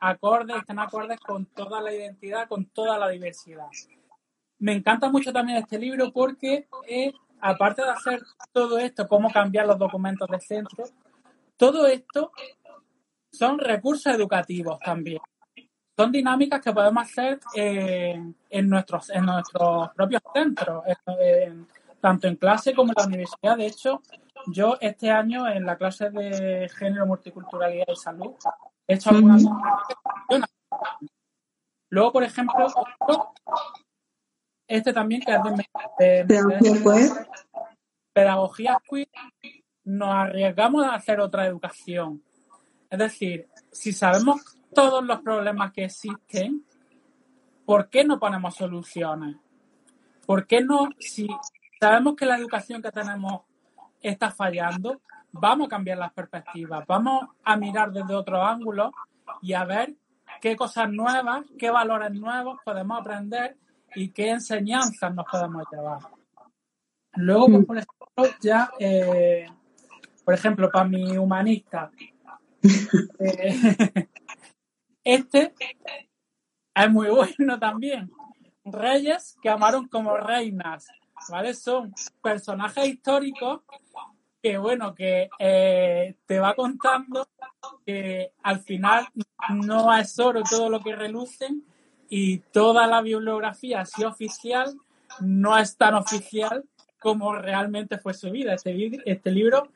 [0.00, 3.66] acordes, estén acordes con toda la identidad, con toda la diversidad.
[4.58, 9.66] Me encanta mucho también este libro porque, eh, aparte de hacer todo esto, cómo cambiar
[9.66, 10.84] los documentos de centro,
[11.56, 12.32] todo esto
[13.32, 15.20] son recursos educativos también.
[15.96, 20.84] Son dinámicas que podemos hacer eh, en, nuestros, en nuestros propios centros,
[22.00, 23.56] tanto en clase como en la universidad.
[23.56, 24.02] De hecho,
[24.46, 28.34] yo este año en la clase de género, multiculturalidad y salud
[28.86, 29.42] he hecho algunas
[31.88, 32.66] Luego, por ejemplo,
[34.68, 37.26] este también que es de,
[38.12, 39.08] pedagogía queer,
[39.84, 42.22] nos arriesgamos a hacer otra educación.
[42.90, 44.40] Es decir, si sabemos
[44.74, 46.64] todos los problemas que existen,
[47.64, 49.36] ¿por qué no ponemos soluciones?
[50.24, 51.28] ¿Por qué no, si
[51.78, 53.42] sabemos que la educación que tenemos
[54.00, 55.00] está fallando,
[55.30, 58.92] vamos a cambiar las perspectivas, vamos a mirar desde otro ángulo
[59.42, 59.94] y a ver
[60.40, 63.56] qué cosas nuevas, qué valores nuevos podemos aprender
[63.96, 65.98] y qué enseñanzas nos podemos llevar.
[67.14, 69.46] Luego, pues, por ejemplo, ya, eh,
[70.24, 71.90] por ejemplo, para mi humanista,
[73.18, 73.56] eh,
[75.04, 75.54] este
[76.74, 78.10] es muy bueno también.
[78.64, 80.88] Reyes que amaron como reinas,
[81.30, 81.54] ¿vale?
[81.54, 83.62] Son personajes históricos
[84.42, 87.28] que, bueno, que eh, te va contando
[87.86, 89.08] que al final
[89.50, 91.64] no es oro todo lo que relucen
[92.08, 94.76] y toda la bibliografía así oficial
[95.20, 96.64] no es tan oficial
[97.00, 98.54] como realmente fue su vida.
[98.54, 99.68] Este, este libro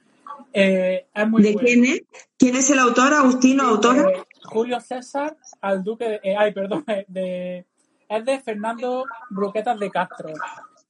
[0.52, 2.02] eh, es muy ¿De quién es?
[2.38, 3.14] ¿Quién es el autor?
[3.14, 4.26] ¿Agustino, autor?
[4.44, 6.20] Julio César, al duque de...
[6.22, 7.66] Eh, ay, perdón, de,
[8.08, 10.32] es de Fernando Bruquetas de Castro.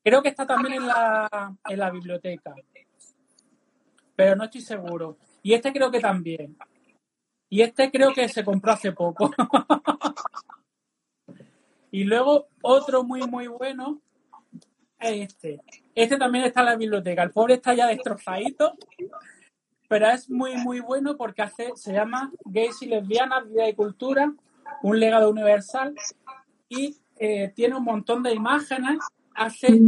[0.03, 2.55] Creo que está también en la, en la biblioteca,
[4.16, 5.18] pero no estoy seguro.
[5.43, 6.57] Y este creo que también.
[7.51, 9.30] Y este creo que se compró hace poco.
[11.91, 14.01] y luego otro muy, muy bueno
[14.99, 15.61] es este.
[15.95, 17.22] Este también está en la biblioteca.
[17.22, 18.74] El pobre está ya destrozadito,
[19.88, 24.32] pero es muy, muy bueno porque hace, se llama Gays y Lesbianas, Vida y Cultura,
[24.82, 25.95] un legado universal.
[26.68, 28.99] Y eh, tiene un montón de imágenes,
[29.34, 29.80] hace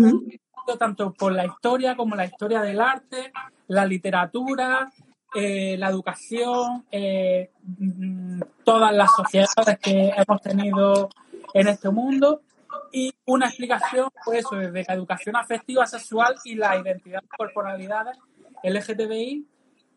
[0.78, 3.32] tanto por la historia como la historia del arte,
[3.68, 4.90] la literatura,
[5.34, 11.08] eh, la educación, eh, mm, todas las sociedades que hemos tenido
[11.54, 12.42] en este mundo
[12.90, 18.18] y una explicación, pues eso, desde la educación afectiva, sexual y la identidad de corporalidades
[18.62, 19.46] LGTBI,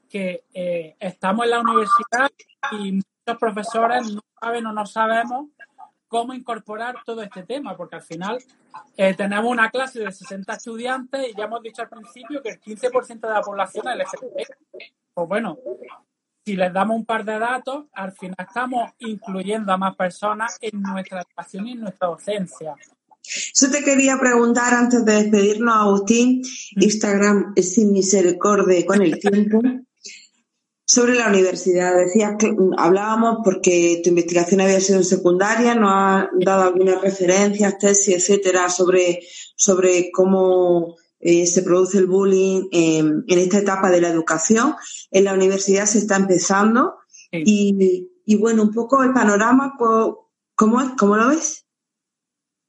[0.09, 0.43] que
[0.99, 2.31] estamos en la universidad
[2.71, 5.47] y muchos profesores no saben o no sabemos
[6.07, 8.37] cómo incorporar todo este tema, porque al final
[8.95, 12.61] eh, tenemos una clase de 60 estudiantes y ya hemos dicho al principio que el
[12.61, 14.45] 15% de la población es LGTB.
[15.13, 15.57] Pues bueno,
[16.45, 20.79] si les damos un par de datos, al final estamos incluyendo a más personas en
[20.81, 22.75] nuestra educación y en nuestra docencia.
[23.59, 26.41] Yo te quería preguntar antes de despedirnos, Agustín,
[26.75, 26.83] mm.
[26.83, 29.61] Instagram es sin misericordia con el tiempo.
[30.87, 36.27] Sobre la universidad, decías que hablábamos porque tu investigación había sido en secundaria, nos has
[36.39, 39.21] dado algunas referencias, tesis, etcétera, sobre,
[39.55, 40.95] sobre cómo
[41.27, 44.75] eh, se produce el bullying en esta etapa de la educación.
[45.09, 46.99] En la universidad se está empezando
[47.31, 50.89] y, y, bueno, un poco el panorama, ¿cómo, es?
[50.95, 51.65] ¿cómo lo ves?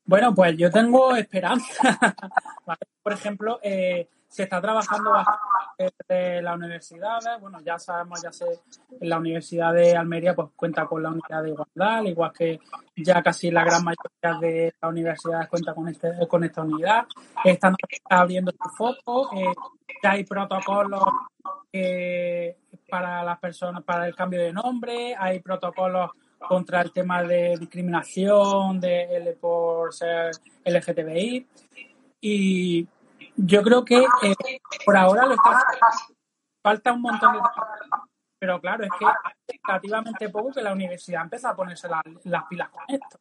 [0.07, 1.99] Bueno, pues yo tengo esperanza.
[3.03, 7.21] Por ejemplo, eh, se está trabajando bastante en la universidad.
[7.41, 8.45] Bueno, ya sabemos, ya sé,
[9.01, 12.61] la Universidad de Almería pues cuenta con la unidad de igualdad, igual que
[12.97, 17.07] ya casi la gran mayoría de las universidades cuenta con este con esta unidad.
[17.45, 17.77] Están
[18.11, 19.55] abriendo su foco, eh,
[20.03, 21.05] ya hay protocolos
[21.73, 22.59] eh,
[22.91, 26.11] para las personas, para el cambio de nombre, hay protocolos
[26.47, 30.33] contra el tema de discriminación de, por ser
[30.63, 31.47] LGTBI
[32.21, 32.87] y
[33.37, 35.65] yo creo que eh, por ahora lo está
[36.63, 37.41] falta un montón de
[38.39, 39.07] pero claro, es que
[39.65, 41.89] relativamente poco que la universidad empieza a ponerse
[42.25, 43.19] las pilas con esto.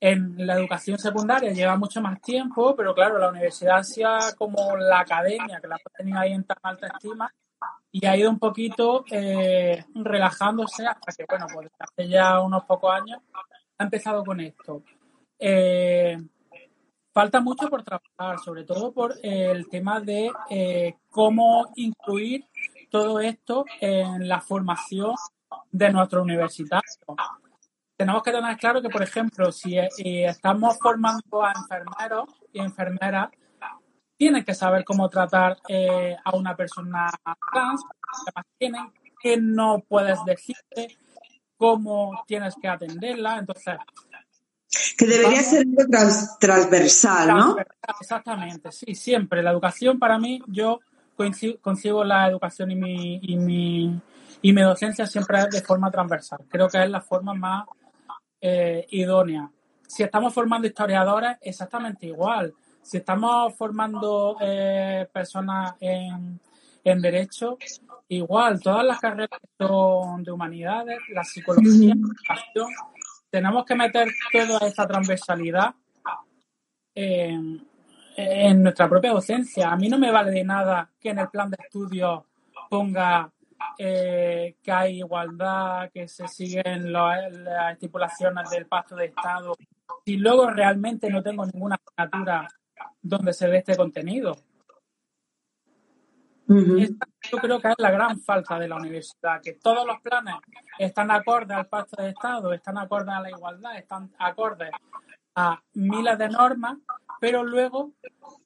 [0.00, 5.00] En la educación secundaria lleva mucho más tiempo, pero claro, la universidad sea como la
[5.00, 7.32] academia, que la tenía ahí en tan alta estima,
[7.90, 12.92] y ha ido un poquito eh, relajándose hasta que, bueno, pues hace ya unos pocos
[12.92, 13.20] años
[13.78, 14.82] ha empezado con esto.
[15.38, 16.18] Eh,
[17.12, 22.44] falta mucho por trabajar, sobre todo por el tema de eh, cómo incluir
[22.90, 25.14] todo esto en la formación
[25.70, 26.82] de nuestro universitario.
[27.96, 33.30] Tenemos que tener claro que, por ejemplo, si, estamos formando a enfermeros y enfermeras,
[34.16, 37.10] tienen que saber cómo tratar eh, a una persona
[37.52, 37.82] trans,
[38.56, 40.96] tienen que no puedes decirte
[41.56, 43.38] cómo tienes que atenderla.
[43.38, 43.76] Entonces,
[44.96, 45.66] que debería ser
[46.38, 47.56] transversal, ¿no?
[48.00, 49.42] Exactamente, sí, siempre.
[49.42, 50.80] La educación para mí, yo
[51.16, 54.00] concibo la educación y mi, y mi,
[54.42, 56.40] y mi docencia siempre es de forma transversal.
[56.48, 57.66] Creo que es la forma más
[58.40, 59.50] eh, idónea.
[59.86, 62.54] Si estamos formando historiadores, exactamente igual.
[62.82, 66.38] Si estamos formando eh, personas en,
[66.84, 67.58] en derecho,
[68.08, 68.60] igual.
[68.60, 72.68] Todas las carreras son de humanidades, la psicología, la educación,
[73.30, 75.74] tenemos que meter toda esta transversalidad
[76.94, 77.66] en,
[78.62, 79.70] nuestra propia docencia.
[79.70, 82.26] A mí no me vale de nada que en el plan de estudio
[82.68, 83.30] ponga
[83.78, 89.54] eh, que hay igualdad, que se siguen las estipulaciones del pacto de Estado,
[90.04, 92.48] y luego realmente no tengo ninguna asignatura
[93.00, 94.36] donde se ve este contenido.
[96.48, 100.36] Yo creo que es la gran falta de la universidad, que todos los planes
[100.78, 104.70] están acordes al pacto de Estado, están acordes a la igualdad, están acordes
[105.34, 106.78] a miles de normas,
[107.20, 107.92] pero luego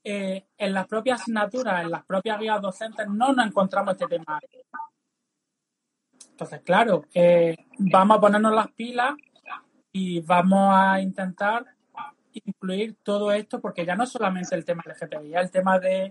[0.02, 4.40] eh, en las propias asignaturas, en las propias guías docentes, no nos encontramos este tema.
[6.30, 9.14] Entonces, claro, eh, vamos a ponernos las pilas
[9.92, 11.66] y vamos a intentar
[12.32, 16.10] incluir todo esto, porque ya no es solamente el tema LGTBI, ya el tema de,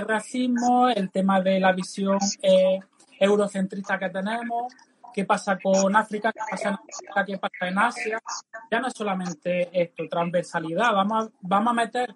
[0.00, 2.80] racismo, el tema de la visión eh,
[3.18, 4.72] eurocentrista que tenemos,
[5.12, 8.22] qué pasa con África, qué pasa en África, qué pasa en Asia.
[8.70, 12.14] Ya no es solamente esto, transversalidad, vamos vamos a meter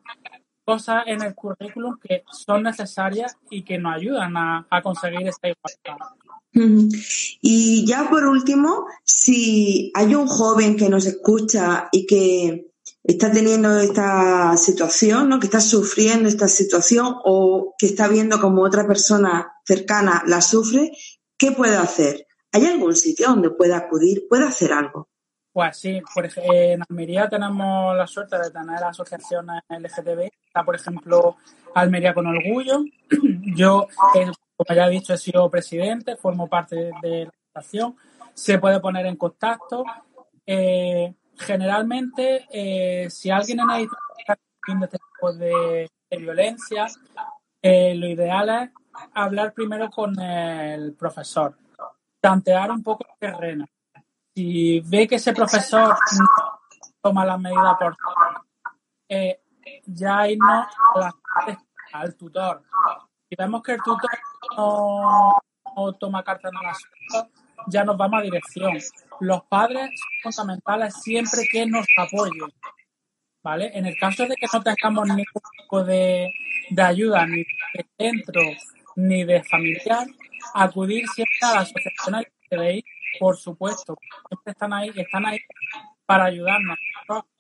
[0.67, 6.07] cosas en el currículum que son necesarias y que nos ayudan a, conseguir esta igualdad.
[7.41, 12.73] Y ya por último, si hay un joven que nos escucha y que
[13.07, 15.39] está teniendo esta situación, ¿no?
[15.39, 20.93] que está sufriendo esta situación o que está viendo como otra persona cercana la sufre,
[21.39, 22.27] ¿qué puede hacer?
[22.53, 24.27] ¿Hay algún sitio donde pueda acudir?
[24.29, 25.09] ¿Puede hacer algo?
[25.53, 30.29] Pues sí, por ejemplo, en Almería tenemos la suerte de tener asociaciones LGTB.
[30.47, 31.37] Está, por ejemplo,
[31.75, 32.85] Almería con Orgullo.
[33.57, 34.27] Yo, eh,
[34.57, 37.97] como ya he dicho, he sido presidente, formo parte de la asociación.
[38.35, 39.85] Se puede poner en contacto.
[40.47, 46.87] Eh, generalmente, eh, si alguien necesita de este tipo de, violencia,
[47.63, 48.71] lo ideal es
[49.13, 51.57] hablar primero con el profesor,
[52.21, 53.67] tantear un poco el terreno
[54.37, 55.97] si ve que ese profesor
[57.01, 57.97] toma las medidas por
[59.09, 59.41] eh,
[59.87, 60.67] ya irnos
[61.93, 62.63] al tutor.
[63.29, 64.11] Si vemos que el tutor
[64.57, 65.41] no,
[65.99, 67.33] toma carta en el asunto,
[67.69, 68.79] ya nos vamos a dirección.
[69.21, 69.91] Los padres
[70.23, 72.51] son fundamentales siempre que nos apoyen.
[73.43, 73.71] ¿Vale?
[73.75, 76.33] En el caso de que no tengamos ningún tipo de,
[76.71, 78.43] de ayuda, ni de centro,
[78.97, 80.07] ni de familiar,
[80.55, 82.85] acudir siempre a la asociación LGTBI
[83.19, 83.97] por supuesto,
[84.29, 85.39] siempre están ahí, están ahí
[86.05, 86.79] para ayudarnos.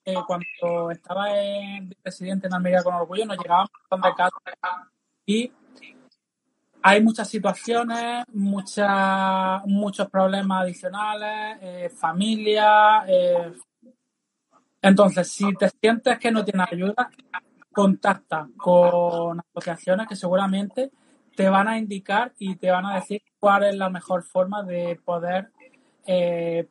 [0.04, 4.42] Eh, cuando estaba en presidente en Almería con Orgullo, nos llegaban un montón de casos
[5.26, 5.52] y
[6.82, 13.04] hay muchas situaciones, muchas, muchos problemas adicionales, eh, familia.
[13.06, 13.52] Eh.
[14.82, 17.10] Entonces, si te sientes que no tienes ayuda,
[17.72, 20.90] contacta con asociaciones que seguramente
[21.34, 24.98] te van a indicar y te van a decir cuál es la mejor forma de
[25.04, 25.50] poder
[26.06, 26.66] eh,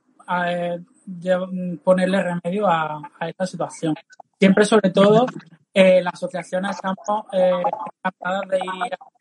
[1.84, 3.96] ponerle remedio a, esta situación.
[4.40, 5.28] Siempre, sobre todo,
[5.74, 7.62] eh, las asociaciones estamos eh,
[8.04, 9.15] encantadas de ir a,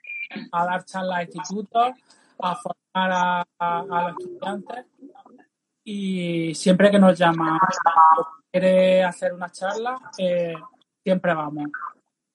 [0.52, 1.92] dar charlas a institutos,
[2.38, 4.86] a formar a, los estudiantes
[5.84, 7.58] y siempre que nos llama
[8.50, 10.54] quiere hacer una charla, eh,
[11.02, 11.68] siempre vamos.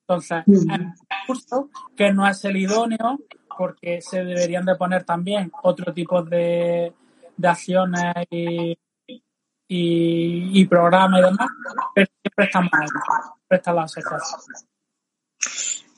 [0.08, 0.96] Entonces, es un
[1.28, 3.20] curso que no es el idóneo
[3.58, 6.94] porque se deberían de poner también otro tipo de,
[7.38, 8.78] de acciones y,
[9.68, 11.48] y, programas y demás,
[11.94, 14.42] pero siempre estamos ahí, siempre está la asociación.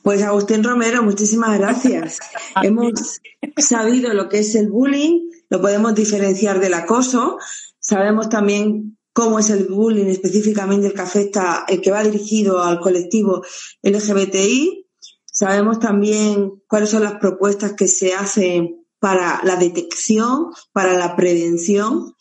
[0.02, 2.18] Pues Agustín Romero, muchísimas gracias.
[2.62, 3.20] Hemos
[3.56, 7.38] sabido lo que es el bullying, lo podemos diferenciar del acoso,
[7.78, 12.80] sabemos también cómo es el bullying específicamente el que afecta, el que va dirigido al
[12.80, 13.42] colectivo
[13.82, 14.86] LGBTI,
[15.24, 22.14] sabemos también cuáles son las propuestas que se hacen para la detección, para la prevención.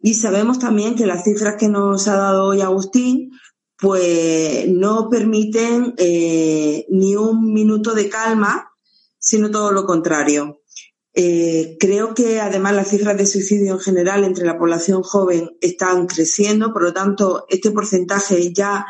[0.00, 3.32] Y sabemos también que las cifras que nos ha dado hoy Agustín,
[3.82, 8.70] pues no permiten eh, ni un minuto de calma,
[9.18, 10.60] sino todo lo contrario.
[11.12, 16.06] Eh, creo que además las cifras de suicidio en general entre la población joven están
[16.06, 18.86] creciendo, por lo tanto, este porcentaje ya,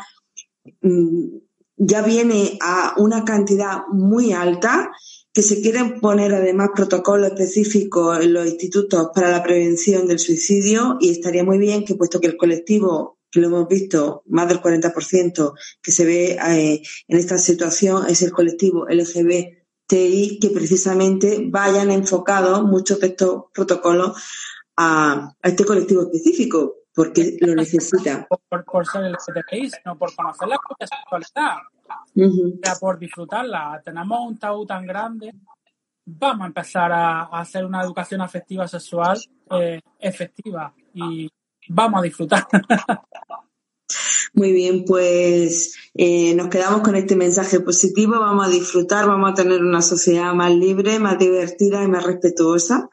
[0.81, 1.37] mm,
[1.75, 4.91] ya viene a una cantidad muy alta
[5.33, 10.97] que se quieren poner además protocolos específicos en los institutos para la prevención del suicidio
[10.99, 14.61] y estaría muy bien que puesto que el colectivo que lo hemos visto, más del
[14.61, 21.89] 40% que se ve eh, en esta situación es el colectivo LGBTI, que precisamente vayan
[21.89, 24.21] enfocados muchos de estos protocolos
[24.77, 28.27] a, este colectivo específico, porque lo necesita.
[28.47, 31.57] Por, por ser LGBTI, sino por conocer la sexualidad
[32.79, 33.81] por disfrutarla.
[33.83, 35.33] Tenemos un tabú tan grande,
[36.05, 39.19] vamos a empezar a, hacer una educación afectiva sexual
[39.51, 41.27] eh, efectiva y
[41.69, 42.47] vamos a disfrutar.
[44.33, 49.35] Muy bien, pues eh, nos quedamos con este mensaje positivo, vamos a disfrutar, vamos a
[49.35, 52.89] tener una sociedad más libre, más divertida y más respetuosa.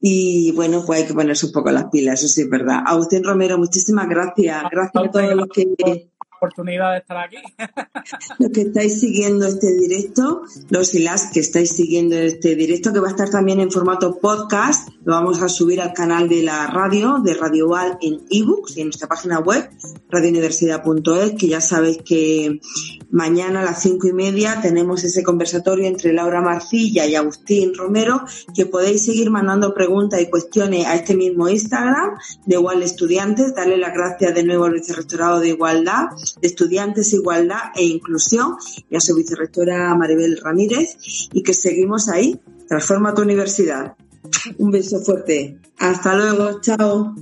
[0.00, 2.82] Y bueno, pues hay que ponerse un poco las pilas, eso sí es verdad.
[2.86, 4.62] Agustín Romero, muchísimas gracias.
[4.70, 6.10] Gracias a todos los que
[6.44, 7.36] oportunidad de estar aquí.
[8.38, 13.00] los que estáis siguiendo este directo, los y las que estáis siguiendo este directo, que
[13.00, 16.66] va a estar también en formato podcast, lo vamos a subir al canal de la
[16.66, 19.68] radio, de Radio Val en ebooks y en nuestra página web,
[20.10, 22.60] radiouniversidad.es, que ya sabéis que
[23.10, 28.24] mañana a las cinco y media tenemos ese conversatorio entre Laura Marcilla y Agustín Romero,
[28.54, 33.54] que podéis seguir mandando preguntas y cuestiones a este mismo Instagram de Igual Estudiantes.
[33.54, 36.08] Darle las gracias de nuevo al vicerrectorado de Igualdad
[36.42, 38.56] Estudiantes, Igualdad e Inclusión
[38.90, 40.96] y a su vicerrectora Maribel Ramírez
[41.32, 42.38] y que seguimos ahí.
[42.68, 43.94] Transforma tu universidad.
[44.58, 45.58] Un beso fuerte.
[45.78, 46.60] Hasta luego.
[46.60, 47.14] Chao.